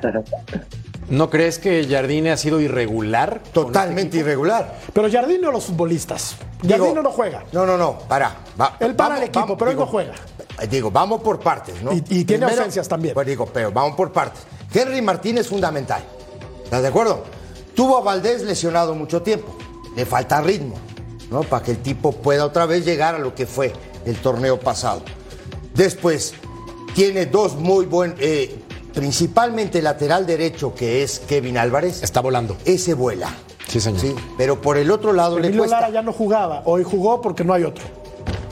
[1.09, 3.41] ¿no crees que Jardine ha sido irregular?
[3.55, 4.79] con Totalmente irregular.
[4.93, 6.37] Pero Jardino los futbolistas.
[6.62, 7.45] Digo, Jardino no juega.
[7.53, 8.37] No, no, no, para.
[8.61, 10.12] Va- Él para el equipo, pero él no juega.
[10.61, 11.93] eh, Digo, vamos por partes, ¿no?
[11.93, 13.14] Y- y tiene ausencias también.
[13.14, 14.43] Pues digo, pero vamos por partes.
[14.73, 16.03] Henry Martín es fundamental.
[16.64, 17.25] ¿Estás de acuerdo?
[17.75, 19.57] Tuvo a Valdés lesionado mucho tiempo.
[19.97, 20.75] Le falta ritmo,
[21.31, 21.43] ¿no?
[21.43, 23.73] Para que el tipo pueda otra vez llegar a lo que fue
[24.05, 25.03] el torneo pasado.
[25.75, 26.35] Después,
[26.95, 28.14] tiene dos muy buen.
[28.19, 28.62] eh,
[28.95, 32.03] principalmente el lateral derecho, que es Kevin Álvarez.
[32.03, 32.57] Está volando.
[32.64, 33.33] Ese vuela.
[33.69, 34.01] Sí, señor.
[34.01, 35.81] Sí, pero por el otro lado le Emilio cuesta.
[35.81, 36.62] Lara ya no jugaba.
[36.64, 37.85] Hoy jugó porque no hay otro.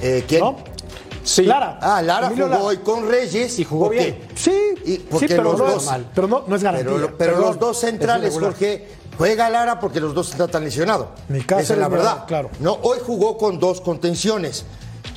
[0.00, 0.42] Eh, ¿Quién?
[0.42, 0.56] ¿No?
[1.24, 1.42] Sí.
[1.42, 1.78] Lara.
[1.82, 2.64] Ah, Lara Emilio jugó Lara.
[2.66, 3.58] hoy con Reyes.
[3.58, 4.18] Y jugó bien.
[4.86, 7.12] Y porque sí, pero, los no, dos- es- pero no, no es garantía.
[7.18, 8.32] Pero, los dos es centrales.
[8.38, 8.86] Jorge,
[9.18, 11.08] juega Lara porque los dos están tan lesionados.
[11.28, 12.24] Esa es la verdad.
[12.26, 12.50] Claro.
[12.60, 14.64] No, hoy jugó con dos contenciones,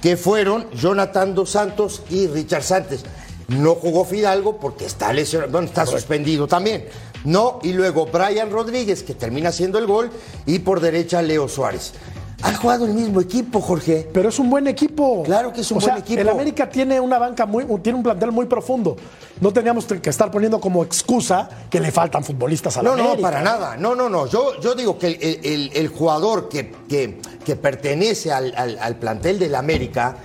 [0.02, 3.06] que fueron Jonathan Dos Santos y Richard Santos.
[3.48, 6.88] No jugó Fidalgo porque está lesionado, bueno, está suspendido también.
[7.26, 10.10] No, y luego Brian Rodríguez, que termina haciendo el gol,
[10.46, 11.94] y por derecha Leo Suárez.
[12.42, 14.08] Han jugado el mismo equipo, Jorge.
[14.14, 15.24] Pero es un buen equipo.
[15.24, 16.22] Claro que es un o buen sea, equipo.
[16.22, 18.96] El América tiene una banca muy, tiene un plantel muy profundo.
[19.42, 23.04] No teníamos que estar poniendo como excusa que le faltan futbolistas a la No, no,
[23.10, 23.30] América.
[23.30, 23.76] para nada.
[23.78, 24.26] No, no, no.
[24.28, 28.96] Yo, yo digo que el, el- el jugador que, que- que pertenece al, al- al
[28.96, 30.16] plantel del América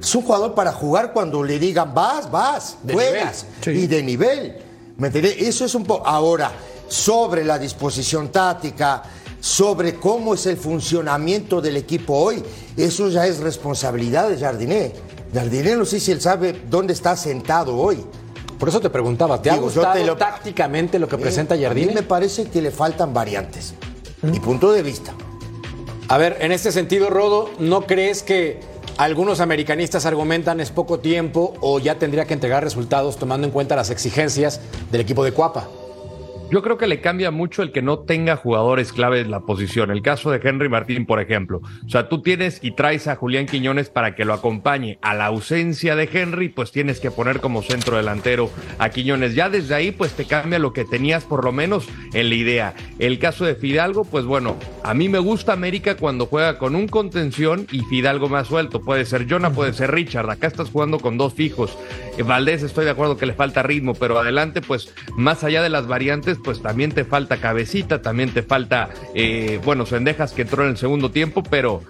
[0.00, 3.46] es un jugador para jugar cuando le digan vas, vas, De juegas.
[3.66, 3.76] nivel.
[3.78, 3.84] Sí.
[3.84, 4.58] Y de nivel.
[4.98, 5.36] ¿Me entiendes?
[5.38, 6.06] Eso es un poco.
[6.06, 6.50] Ahora,
[6.88, 9.02] sobre la disposición táctica,
[9.42, 12.40] sobre cómo es el funcionamiento del equipo hoy,
[12.76, 14.92] eso ya es responsabilidad de Jardiné.
[15.34, 18.04] Jardiné no sé si él sabe dónde está sentado hoy.
[18.56, 21.56] Por eso te preguntaba, ¿te ha Digo, yo gustado te lo- tácticamente lo que presenta
[21.56, 23.74] Eh, A mí me parece que le faltan variantes.
[24.22, 25.12] Mi punto de vista.
[26.06, 28.60] A ver, en este sentido, Rodo, ¿no crees que
[28.98, 33.74] algunos americanistas argumentan es poco tiempo o ya tendría que entregar resultados tomando en cuenta
[33.74, 34.60] las exigencias
[34.92, 35.66] del equipo de Cuapa?
[36.52, 39.90] Yo creo que le cambia mucho el que no tenga jugadores clave en la posición.
[39.90, 41.62] El caso de Henry Martín, por ejemplo.
[41.86, 44.98] O sea, tú tienes y traes a Julián Quiñones para que lo acompañe.
[45.00, 49.34] A la ausencia de Henry, pues tienes que poner como centro delantero a Quiñones.
[49.34, 52.74] Ya desde ahí, pues te cambia lo que tenías por lo menos en la idea.
[52.98, 56.86] El caso de Fidalgo, pues bueno, a mí me gusta América cuando juega con un
[56.86, 58.82] contención y Fidalgo más suelto.
[58.82, 60.28] Puede ser Jonah, puede ser Richard.
[60.28, 61.78] Acá estás jugando con dos fijos.
[62.18, 65.70] Eh, Valdés, estoy de acuerdo que le falta ritmo, pero adelante, pues más allá de
[65.70, 70.64] las variantes, pues también te falta cabecita, también te falta, eh, bueno, Sendejas que entró
[70.64, 71.82] en el segundo tiempo, pero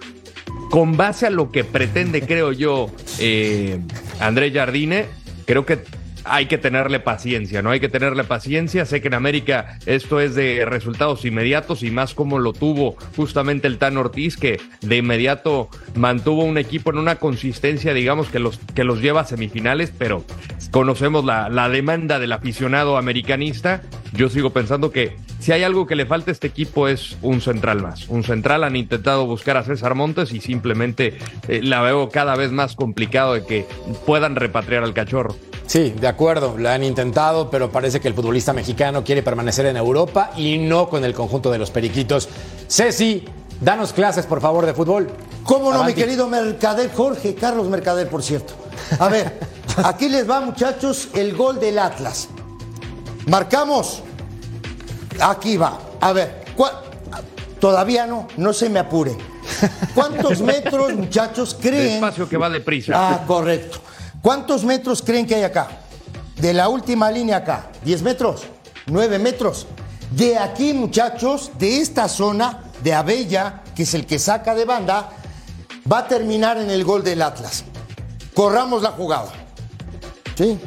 [0.69, 2.89] con base a lo que pretende, creo yo,
[3.19, 3.79] eh,
[4.19, 5.05] André Jardine,
[5.45, 5.79] creo que
[6.25, 7.71] hay que tenerle paciencia, ¿no?
[7.71, 8.85] Hay que tenerle paciencia.
[8.85, 13.67] Sé que en América esto es de resultados inmediatos y más como lo tuvo justamente
[13.67, 18.59] el Tan Ortiz, que de inmediato mantuvo un equipo en una consistencia, digamos, que los,
[18.73, 20.23] que los lleva a semifinales, pero
[20.71, 23.81] conocemos la, la demanda del aficionado americanista.
[24.13, 27.41] Yo sigo pensando que si hay algo que le falta a este equipo es un
[27.41, 28.07] central más.
[28.07, 31.17] Un central han intentado buscar a César Montes y simplemente
[31.47, 33.65] eh, la veo cada vez más complicado de que
[34.05, 35.35] puedan repatriar al cachorro.
[35.65, 39.77] Sí, de acuerdo, lo han intentado, pero parece que el futbolista mexicano quiere permanecer en
[39.77, 42.27] Europa y no con el conjunto de los periquitos.
[42.69, 43.25] Ceci,
[43.61, 45.09] danos clases, por favor, de fútbol.
[45.43, 45.93] ¿Cómo no, Avanti.
[45.93, 47.33] mi querido Mercader Jorge?
[47.35, 48.53] Carlos Mercader, por cierto.
[48.99, 49.39] A ver,
[49.83, 52.27] aquí les va, muchachos, el gol del Atlas.
[53.27, 54.01] Marcamos.
[55.19, 55.79] Aquí va.
[56.01, 56.73] A ver, ¿cuál-
[57.59, 59.15] todavía no, no se me apure.
[59.95, 62.01] ¿Cuántos metros, muchachos, creen?
[62.01, 62.93] Despacio que va deprisa.
[62.95, 63.79] Ah, correcto.
[64.23, 65.67] ¿Cuántos metros creen que hay acá?
[66.37, 67.67] De la última línea acá.
[67.85, 68.43] ¿10 metros?
[68.87, 69.67] ¿9 metros?
[70.11, 75.09] De aquí, muchachos, de esta zona de Abella, que es el que saca de banda,
[75.91, 77.65] va a terminar en el gol del Atlas.
[78.33, 79.29] Corramos la jugada.
[80.37, 80.57] ¿Sí?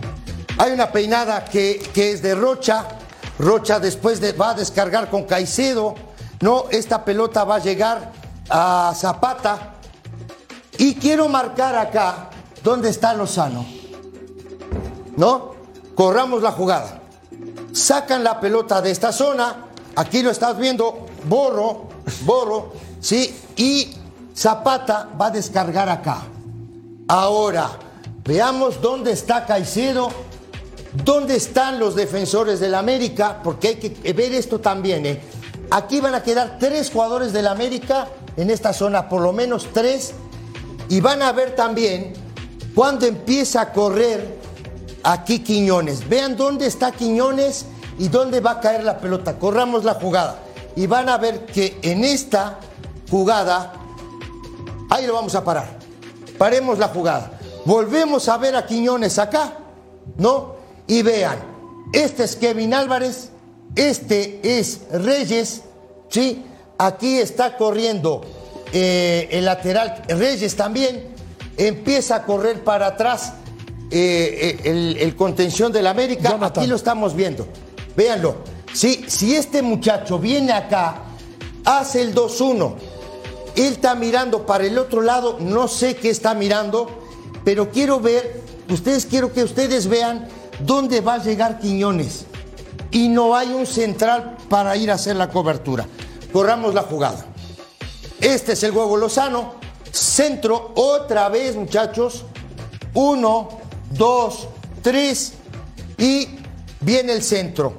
[0.58, 2.84] Hay una peinada que, que es de Rocha.
[3.38, 5.94] Rocha después de- va a descargar con Caicedo.
[6.42, 8.12] No, esta pelota va a llegar
[8.50, 9.76] a Zapata.
[10.76, 12.28] Y quiero marcar acá
[12.66, 13.64] dónde está Lozano.
[15.16, 15.54] ¿No?
[15.94, 17.00] Corramos la jugada.
[17.72, 19.66] Sacan la pelota de esta zona.
[19.94, 21.06] Aquí lo estás viendo.
[21.28, 21.86] Borro,
[22.22, 22.72] borro.
[23.00, 23.34] Sí.
[23.54, 23.94] Y
[24.36, 26.22] Zapata va a descargar acá.
[27.06, 27.70] Ahora,
[28.24, 30.08] veamos dónde está Caicedo.
[31.04, 33.42] ¿Dónde están los defensores del América?
[33.44, 35.06] Porque hay que ver esto también.
[35.06, 35.20] ¿eh?
[35.70, 40.14] Aquí van a quedar tres jugadores del América en esta zona, por lo menos tres.
[40.88, 42.25] Y van a ver también
[42.76, 44.36] cuando empieza a correr
[45.02, 46.06] aquí Quiñones.
[46.06, 47.64] Vean dónde está Quiñones
[47.98, 49.38] y dónde va a caer la pelota.
[49.38, 50.40] Corramos la jugada.
[50.76, 52.58] Y van a ver que en esta
[53.10, 53.72] jugada,
[54.90, 55.78] ahí lo vamos a parar.
[56.36, 57.38] Paremos la jugada.
[57.64, 59.54] Volvemos a ver a Quiñones acá,
[60.18, 60.56] ¿no?
[60.86, 61.38] Y vean,
[61.94, 63.30] este es Kevin Álvarez,
[63.74, 65.62] este es Reyes,
[66.10, 66.44] ¿sí?
[66.76, 68.20] Aquí está corriendo
[68.70, 71.15] eh, el lateral Reyes también,
[71.56, 73.34] empieza a correr para atrás
[73.90, 76.62] eh, eh, el, el contención del América, Jonathan.
[76.62, 77.46] aquí lo estamos viendo,
[77.96, 78.36] véanlo.
[78.72, 81.02] Sí, si este muchacho viene acá,
[81.64, 82.74] hace el 2-1,
[83.56, 86.88] él está mirando para el otro lado, no sé qué está mirando,
[87.44, 90.28] pero quiero ver, ustedes quiero que ustedes vean
[90.60, 92.26] dónde va a llegar Quiñones.
[92.90, 95.86] Y no hay un central para ir a hacer la cobertura.
[96.32, 97.24] Corramos la jugada.
[98.20, 99.55] Este es el huevo Lozano.
[99.96, 102.24] Centro, otra vez, muchachos.
[102.94, 103.48] Uno,
[103.90, 104.48] dos,
[104.82, 105.34] tres.
[105.98, 106.28] Y
[106.80, 107.74] viene el centro.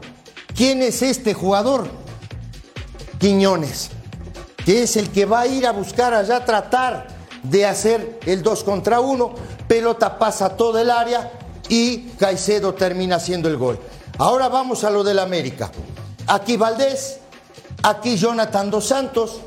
[0.55, 1.87] ¿Quién es este jugador?
[3.19, 3.91] Quiñones
[4.67, 7.07] que es el que va a ir a buscar allá, tratar
[7.41, 9.33] de hacer el 2 contra 1.
[9.65, 11.31] Pelota pasa todo el área
[11.69, 13.79] y Caicedo termina haciendo el gol.
[14.17, 15.71] Ahora vamos a lo del América.
[16.27, 17.21] Aquí Valdés,
[17.81, 19.39] aquí Jonathan Dos Santos,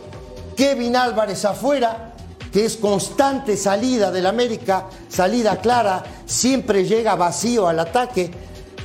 [0.57, 2.10] Kevin Álvarez afuera,
[2.53, 8.31] que es constante salida del América, salida clara, siempre llega vacío al ataque,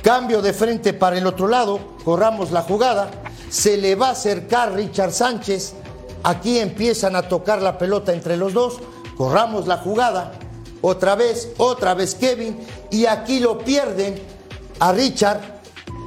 [0.02, 3.10] cambio de frente para el otro lado, corramos la jugada,
[3.50, 5.74] se le va a acercar Richard Sánchez,
[6.22, 8.78] aquí empiezan a tocar la pelota entre los dos,
[9.16, 10.32] corramos la jugada,
[10.82, 12.58] otra vez, otra vez Kevin,
[12.90, 14.22] y aquí lo pierden
[14.78, 15.40] a Richard,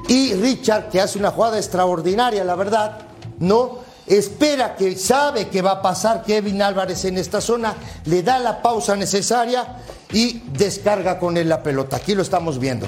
[0.08, 3.00] y Richard, que hace una jugada extraordinaria, la verdad,
[3.40, 8.40] no espera que sabe que va a pasar Kevin Álvarez en esta zona, le da
[8.40, 9.78] la pausa necesaria
[10.12, 11.98] y descarga con él la pelota.
[11.98, 12.88] Aquí lo estamos viendo.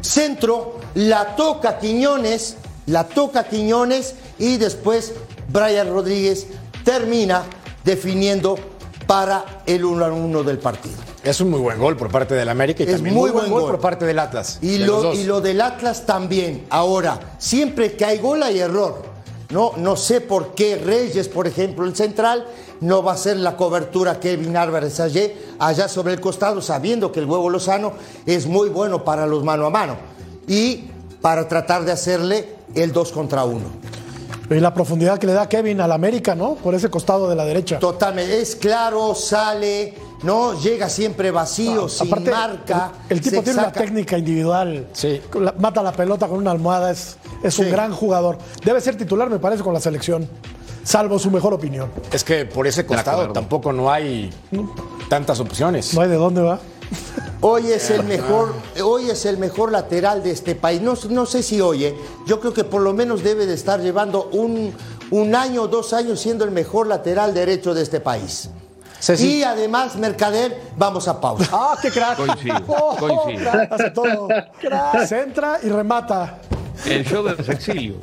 [0.00, 2.56] Centro, la toca Quiñones,
[2.86, 5.12] la toca Quiñones y después
[5.48, 6.46] Brian Rodríguez
[6.84, 7.44] termina
[7.84, 8.56] definiendo
[9.06, 10.96] para el 1 a 1 del partido.
[11.22, 13.50] Es un muy buen gol por parte del América y Es también muy muy, buen
[13.50, 13.70] gol, gol.
[13.72, 14.58] por parte del Atlas.
[14.60, 16.66] Y de lo, y lo del Atlas también.
[16.70, 19.11] Ahora, siempre que hay gol hay error.
[19.52, 22.46] No, no sé por qué Reyes, por ejemplo, el central,
[22.80, 25.28] no va a hacer la cobertura Kevin Álvarez allá,
[25.58, 27.92] allá sobre el costado, sabiendo que el huevo Lozano
[28.24, 29.96] es muy bueno para los mano a mano.
[30.48, 30.84] Y
[31.20, 33.60] para tratar de hacerle el 2 contra 1.
[34.54, 36.54] Y la profundidad que le da Kevin al América, ¿no?
[36.54, 37.78] Por ese costado de la derecha.
[37.78, 42.92] Totalmente, es claro, sale, no llega siempre vacío, sin Aparte, marca.
[43.08, 44.86] El, el tipo tiene una técnica individual.
[44.92, 45.20] Sí.
[45.40, 47.70] La- mata la pelota con una almohada, es, es un Sí.
[47.70, 48.38] gran jugador.
[48.64, 50.28] Debe ser titular, me parece, con la selección.
[50.84, 51.90] Salvo su mejor opinión.
[52.12, 54.30] Es que por ese costado tampoco no hay
[55.08, 55.94] tantas opciones.
[55.94, 56.58] No hay de dónde va.
[57.40, 60.80] Hoy es el mejor, hoy es el mejor lateral de este país.
[60.80, 61.96] No, no sé si hoy, ¿eh?
[62.26, 64.72] yo creo que por lo menos debe de estar llevando un,
[65.10, 68.48] un año o dos años siendo el mejor lateral derecho de este país.
[69.00, 69.38] Ceci.
[69.38, 71.48] Y además, Mercader, vamos a pausa.
[71.52, 72.16] ¡Ah, qué crack!
[72.16, 73.50] Coincido, Oh, coincido.
[73.50, 74.28] crack, Hace todo.
[74.60, 75.06] Crack.
[75.06, 76.38] Centra y remata.
[76.86, 77.94] El show del sexilio.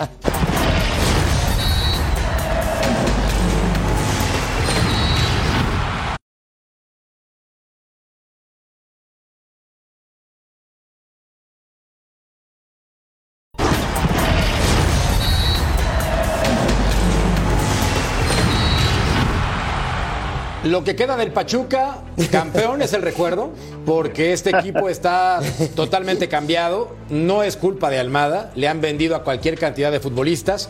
[20.64, 23.52] Lo que queda del Pachuca, campeón es el recuerdo,
[23.86, 25.40] porque este equipo está
[25.74, 26.96] totalmente cambiado.
[27.10, 30.70] No es culpa de Almada, le han vendido a cualquier cantidad de futbolistas.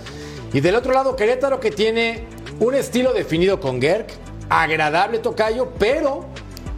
[0.53, 2.23] Y del otro lado, Querétaro que tiene
[2.59, 4.05] un estilo definido con Gerg,
[4.49, 6.25] agradable tocayo, pero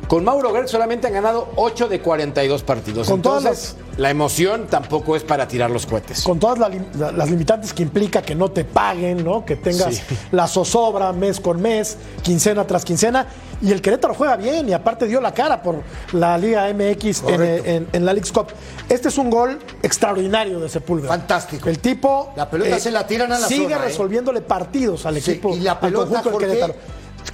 [0.08, 3.10] con Mauro Gerg solamente han ganado 8 de 42 partidos.
[3.10, 6.24] Con todas Entonces, la emoción tampoco es para tirar los cohetes.
[6.24, 9.46] Con todas la lim- la- las limitantes que implica que no te paguen, ¿no?
[9.46, 10.02] Que tengas Sí.
[10.32, 13.28] la zozobra mes con mes, quincena tras quincena.
[13.62, 15.84] Y el Querétaro juega bien y aparte dio la cara por
[16.14, 17.70] la Liga MX en, Correcto.
[17.70, 18.48] en- en la League's Cup.
[18.90, 21.10] Este es un gol extraordinario de Sepúlveda.
[21.10, 21.70] Fantástico.
[21.70, 22.34] El tipo.
[22.36, 23.80] La pelota se la tiran a la Sigue zona, ¿eh?
[23.88, 25.56] resolviéndole partidos al Sí, equipo.
[25.56, 26.74] y la pelota, del Querétaro.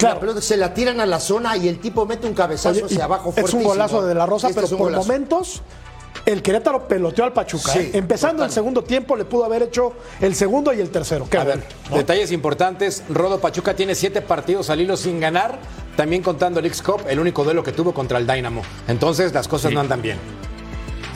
[0.02, 2.84] la pelota se la tiran a la zona y el tipo mete un cabezazo Oye,
[2.84, 5.62] hacia abajo es un golazo de, la Rosa, Este pero por momentos
[6.26, 7.72] el Querétaro peloteó al Pachuca.
[7.72, 7.90] Sí, ¿eh?
[7.94, 11.26] Empezando el segundo tiempo le pudo haber hecho el segundo y el tercero.
[11.30, 11.62] Qué A ver,
[11.94, 13.02] detalles importantes.
[13.08, 15.58] Rodo Pachuca tiene siete partidos al hilo sin ganar,
[15.96, 18.62] también contando el X-Cup, el único duelo que tuvo contra el Dynamo.
[18.88, 19.74] Entonces las cosas Sí.
[19.74, 20.18] no andan bien.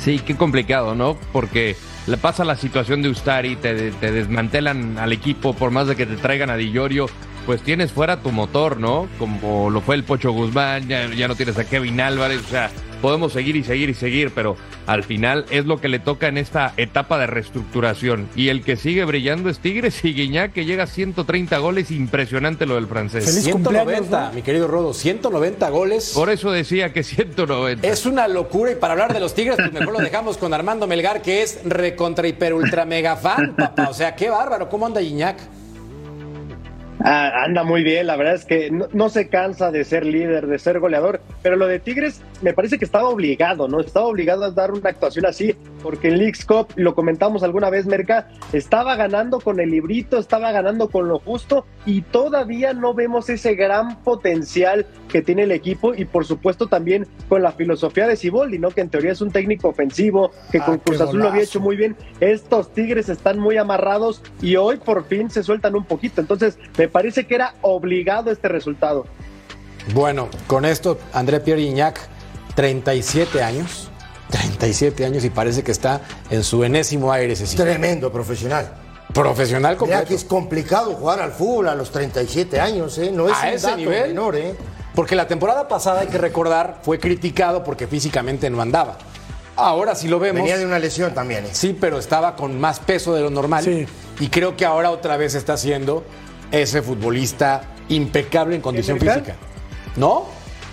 [0.02, 1.16] Sí, qué complicado, ¿no?
[1.32, 1.76] Porque
[2.06, 6.06] le pasa la situación de Ustari, te, te desmantelan al equipo, por más de que
[6.06, 7.06] te traigan a Di Llorio,
[7.46, 9.08] pues tienes fuera tu motor, ¿no?
[9.18, 12.70] Como lo fue el Pocho Guzmán, ya, ya no tienes a Kevin Álvarez, o sea,
[13.02, 16.38] podemos seguir y seguir y seguir, pero al final es lo que le toca en
[16.38, 18.28] esta etapa de reestructuración.
[18.36, 22.64] Y el que sigue brillando es Tigres y Guiñac, que llega a 130 goles, impresionante
[22.64, 23.24] lo del francés.
[23.24, 24.32] Feliz 190, cumpleaños, ¿no?
[24.32, 26.12] mi querido Rodo, 190 goles.
[26.14, 27.86] Por eso decía que 190.
[27.86, 30.86] Es una locura y para hablar de los Tigres, pues mejor lo dejamos con Armando
[30.86, 33.88] Melgar, que es recontra hiper ultra mega fan, papá.
[33.90, 35.38] O sea, qué bárbaro, ¿cómo anda Iñak?
[37.04, 40.46] Ah, anda muy bien, la verdad es que no, no se cansa de ser líder,
[40.46, 43.80] de ser goleador, pero lo de Tigres me parece que estaba obligado, ¿no?
[43.80, 47.86] Estaba obligado a dar una actuación así, porque en Leagues Cup, lo comentamos alguna vez,
[47.86, 53.28] Merca, estaba ganando con el librito, estaba ganando con lo justo y todavía no vemos
[53.28, 58.16] ese gran potencial que tiene el equipo y por supuesto también con la filosofía de
[58.16, 58.70] Siboldi, ¿no?
[58.70, 61.60] Que en teoría es un técnico ofensivo, que Ah, con Cruz Azul lo había hecho
[61.60, 61.96] muy bien.
[62.20, 66.20] Estos Tigres están muy amarrados y hoy por fin se sueltan un poquito.
[66.20, 69.06] Entonces, me parece que era obligado este resultado.
[69.94, 71.98] Bueno, con esto, André Pierre Iñak,
[72.54, 73.88] 37 años.
[74.30, 76.00] 37 años y parece que está
[76.30, 77.64] en su enésimo aire, ese sitio.
[77.64, 78.72] Tremendo profesional.
[79.12, 80.04] Profesional Mira completo.
[80.08, 83.10] que es complicado jugar al fútbol a los 37 años, ¿eh?
[83.12, 84.08] No es A un ese dato nivel.
[84.08, 84.54] menor, ¿eh?
[84.94, 88.96] Porque la temporada pasada, hay que recordar, fue criticado porque físicamente no andaba.
[89.54, 90.40] Ahora sí lo vemos.
[90.40, 91.44] Venía de una lesión también.
[91.44, 91.50] ¿eh?
[91.52, 93.64] Sí, pero estaba con más peso de lo normal.
[93.64, 93.86] Sí.
[94.18, 96.04] Y creo que ahora otra vez está siendo
[96.50, 99.36] ese futbolista impecable en condición física.
[99.96, 100.26] ¿No?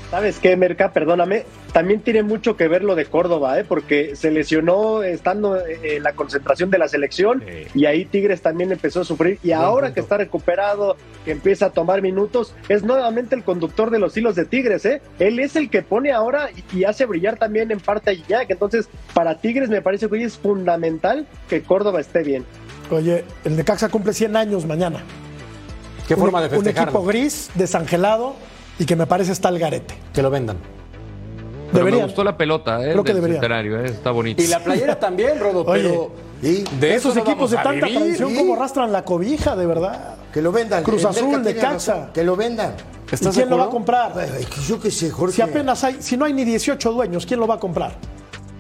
[0.10, 0.92] ¿Sabes qué, Merca?
[0.92, 1.46] Perdóname.
[1.72, 3.64] También tiene mucho que ver lo de Córdoba, ¿eh?
[3.64, 7.44] porque se lesionó estando eh, en la concentración de la selección
[7.76, 9.38] y ahí Tigres también empezó a sufrir.
[9.44, 14.00] Y ahora que está recuperado, que empieza a tomar minutos, es nuevamente el conductor de
[14.00, 14.84] los hilos de Tigres.
[14.86, 15.00] ¿eh?
[15.20, 18.50] Él es el que pone ahora y, hace brillar también en parte a Gignac.
[18.50, 22.46] Entonces, para Tigres me parece que hoy es fundamental que Córdoba esté bien.
[22.90, 25.04] Oye, el Necaxa cumple 100 años mañana.
[26.08, 28.36] ¿Qué Un- forma de Un equipo gris, desangelado
[28.80, 29.94] y que me parece está el garete.
[30.14, 30.58] Que lo vendan.
[31.72, 32.08] Pero me Deberían.
[32.08, 32.94] gustó la pelota, ¿eh?
[32.94, 33.86] Creo que centenario, ¿eh?
[33.86, 34.42] Está bonito.
[34.42, 36.12] Y la playera también, Rodo, Oye, pero
[36.42, 36.64] ¿Y?
[36.80, 37.94] de eso Esos no equipos de tanta vivir.
[38.00, 38.36] tradición ¿sí?
[38.38, 40.16] como arrastran la cobija, de verdad.
[40.34, 40.84] Que lo vendan.
[40.84, 41.94] Cruz El Azul, Necaxa.
[41.94, 42.74] razón, Que lo vendan.
[43.12, 44.14] ¿Y ¿Estás de quién lo va a comprar?
[44.18, 45.36] Ay, yo qué sé, Jorge.
[45.36, 47.94] Si apenas hay, si no hay ni 18 dueños, ¿quién lo va a comprar?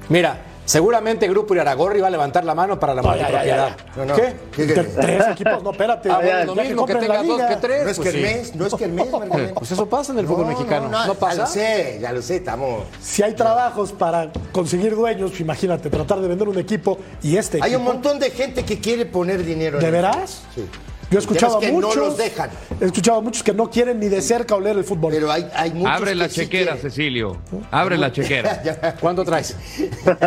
[0.09, 0.38] Mira,
[0.70, 3.76] seguramente Grupo Iraragorri va a levantar la mano para la multipropiedad.
[3.95, 4.15] No, no.
[4.15, 4.36] ¿Qué?
[4.55, 4.95] ¿Qué querés?
[4.95, 6.09] tres equipos, no, espérate.
[6.11, 7.84] Ah, bueno, Ya lo que mismo que tengas dos que tres.
[7.84, 8.34] No es pues que el sí.
[8.36, 9.07] mes, no es que el mes.
[9.55, 10.88] Pues eso pasa en el fútbol No, mexicano.
[10.89, 11.41] no, ¿No, Ya pasa?
[11.41, 12.84] lo sé, ya lo sé, estamos.
[13.01, 17.74] Si hay trabajos para conseguir dueños, imagínate, tratar de vender un equipo y este Hay
[17.74, 19.78] un equipo- montón de gente que quiere poner dinero.
[19.78, 20.43] en ¿De el veras?
[20.53, 20.65] Sí.
[21.12, 21.95] Yo he escuchado a es que muchos.
[21.95, 22.49] no los dejan.
[22.80, 25.12] He escuchado a muchos que no quieren ni de cerca oler el fútbol.
[25.14, 26.82] Pero hay, hay muchos Abre la que chequera, quieren.
[26.91, 27.38] Cecilio.
[27.72, 28.95] Abre la chequera.
[28.99, 29.55] ¿Cuánto traes?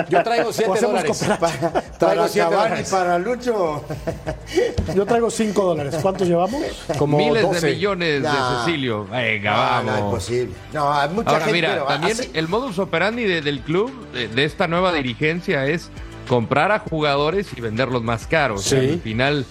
[0.09, 1.19] Yo traigo O 7 hacemos dólares.
[1.19, 1.71] cooperativa.
[1.99, 2.91] Traigo Para 7 Cavani, dólares.
[2.91, 3.85] para Lucho.
[4.95, 5.95] Yo traigo 5 dólares.
[6.03, 6.63] ¿Cuántos llevamos?
[6.99, 7.67] Como Miles 12.
[7.67, 8.29] de millones No.
[8.31, 9.07] de Cecilio.
[9.07, 9.85] Venga, No, vamos.
[9.93, 10.53] no, es posible.
[10.73, 11.53] No, hay mucha Ahora gente.
[11.53, 15.67] mira, pero también así- el modus operandi de- del club, de, de esta nueva dirigencia,
[15.67, 15.91] es
[16.29, 18.63] comprar a jugadores y venderlos más caros.
[18.65, 18.77] Sí.
[18.77, 19.47] Al final,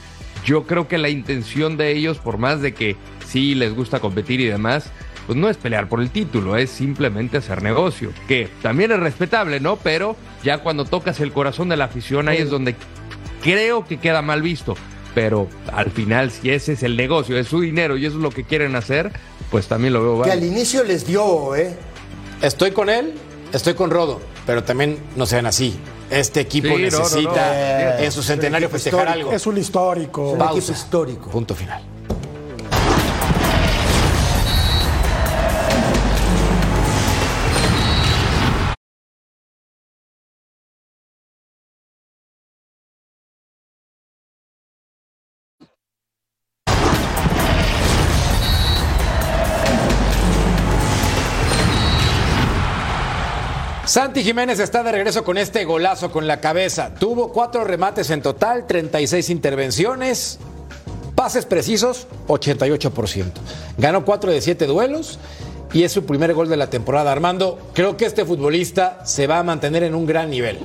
[0.46, 2.96] yo creo que la intención de ellos, por más de que
[3.28, 4.92] sí les gusta competir y demás,
[5.28, 9.60] pues no es pelear por el título, es simplemente hacer negocio, que también es respetable,
[9.60, 9.78] ¿no?
[9.78, 12.76] Pero ya cuando tocas el corazón de la afición, ahí es donde
[13.42, 14.76] creo que queda mal visto.
[15.14, 18.30] Pero al final, si ese es el negocio, es su dinero y eso es lo
[18.30, 19.12] que quieren hacer,
[19.50, 21.76] pues también lo veo Que al inicio les dio, ¿eh?
[22.42, 23.14] Estoy con él,
[23.52, 25.78] estoy con Rodo, pero también no sean así.
[26.12, 27.54] Este equipo Sí, no, no, necesita
[27.98, 28.04] no.
[28.04, 29.32] en su centenario Es un festejar algo.
[29.32, 30.32] Es un histórico.
[30.32, 30.58] Un Pausa.
[30.58, 31.30] equipo histórico.
[31.30, 31.82] Punto final.
[53.92, 56.94] Santi Jiménez está de regreso con este golazo con la cabeza.
[56.94, 60.40] Tuvo cuatro remates en total, 36 intervenciones,
[61.14, 63.34] pases precisos, 88%.
[63.78, 65.20] Ganó cuatro de siete duelos
[65.74, 67.12] y es su primer gol de la temporada.
[67.12, 70.60] Armando, creo que este futbolista se va a mantener en un gran nivel.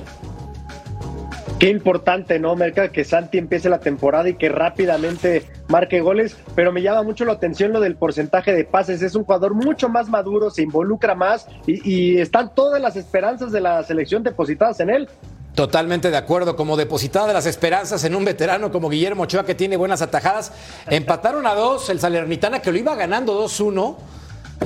[1.59, 2.89] Qué importante, ¿no, Merca?
[2.91, 7.33] Que Santi empiece la temporada y que rápidamente marque goles, pero me llama mucho la
[7.33, 9.01] atención lo del porcentaje de pases.
[9.01, 13.61] Es un jugador mucho más maduro, se involucra más y, están todas las esperanzas de
[13.61, 15.09] la selección depositadas en él.
[15.55, 19.55] Totalmente de acuerdo, como depositada de las esperanzas en un veterano como Guillermo Ochoa que
[19.55, 20.51] tiene buenas atajadas.
[20.85, 23.95] Empataron a dos, el Salernitana que lo iba ganando 2-1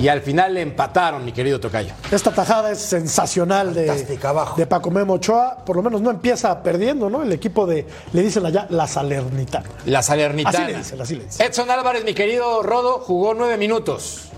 [0.00, 1.94] y al final le empataron, mi querido Tocayo.
[2.10, 4.56] Esta tajada es sensacional de, abajo.
[4.56, 5.58] de Paco Memo Ochoa.
[5.64, 7.22] Por lo menos no empieza perdiendo, ¿no?
[7.22, 9.68] El equipo de, le dicen allá, la Salernitana.
[9.86, 10.58] La Salernitana.
[10.58, 11.46] Así le dicen, así le dicen.
[11.46, 14.28] Edson Álvarez, mi querido Rodo, jugó nueve minutos.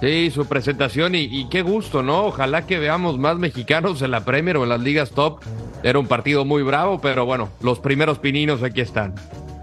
[0.00, 2.26] Sí, su presentación y, y qué gusto, ¿no?
[2.26, 5.40] Ojalá que veamos más mexicanos en la Premier o en las ligas top.
[5.82, 9.14] Era un partido muy bravo, pero bueno, los primeros pininos aquí están.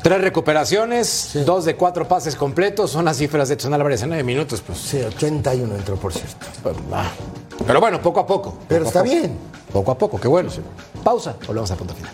[0.02, 4.24] Tres recuperaciones, dos de cuatro pases completos, son las cifras de Edson Álvarez en nueve
[4.24, 4.62] minutos.
[4.66, 6.46] Pues, Sí, 81 entró, por cierto.
[6.64, 6.76] pues.
[7.68, 8.58] Pero bueno, poco a poco.
[8.68, 9.14] Pero Poco a está poco.
[9.22, 9.38] bien.
[9.74, 10.50] Poco a poco, qué bueno.
[11.04, 12.14] Pausa, volvemos a punto final.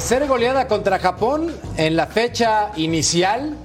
[0.00, 3.56] Ser goleada contra Japón en la fecha inicial,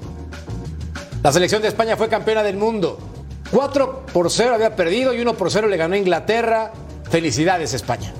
[1.23, 2.99] la selección de España fue campeona del mundo.
[3.51, 6.73] 4 por 0 había perdido y 1 por 0 le ganó Inglaterra.
[7.09, 8.13] Felicidades España.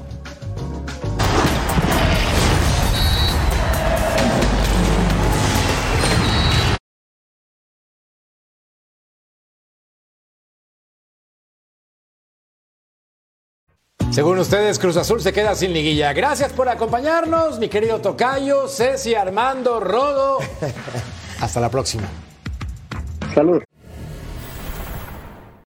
[14.18, 16.12] Según ustedes, Cruz Azul se queda sin liguilla.
[16.12, 20.40] Gracias por acompañarnos, mi querido Tocayo, Ceci, Armando, Rodo.
[21.40, 22.08] Hasta la próxima.
[23.36, 23.62] Salud.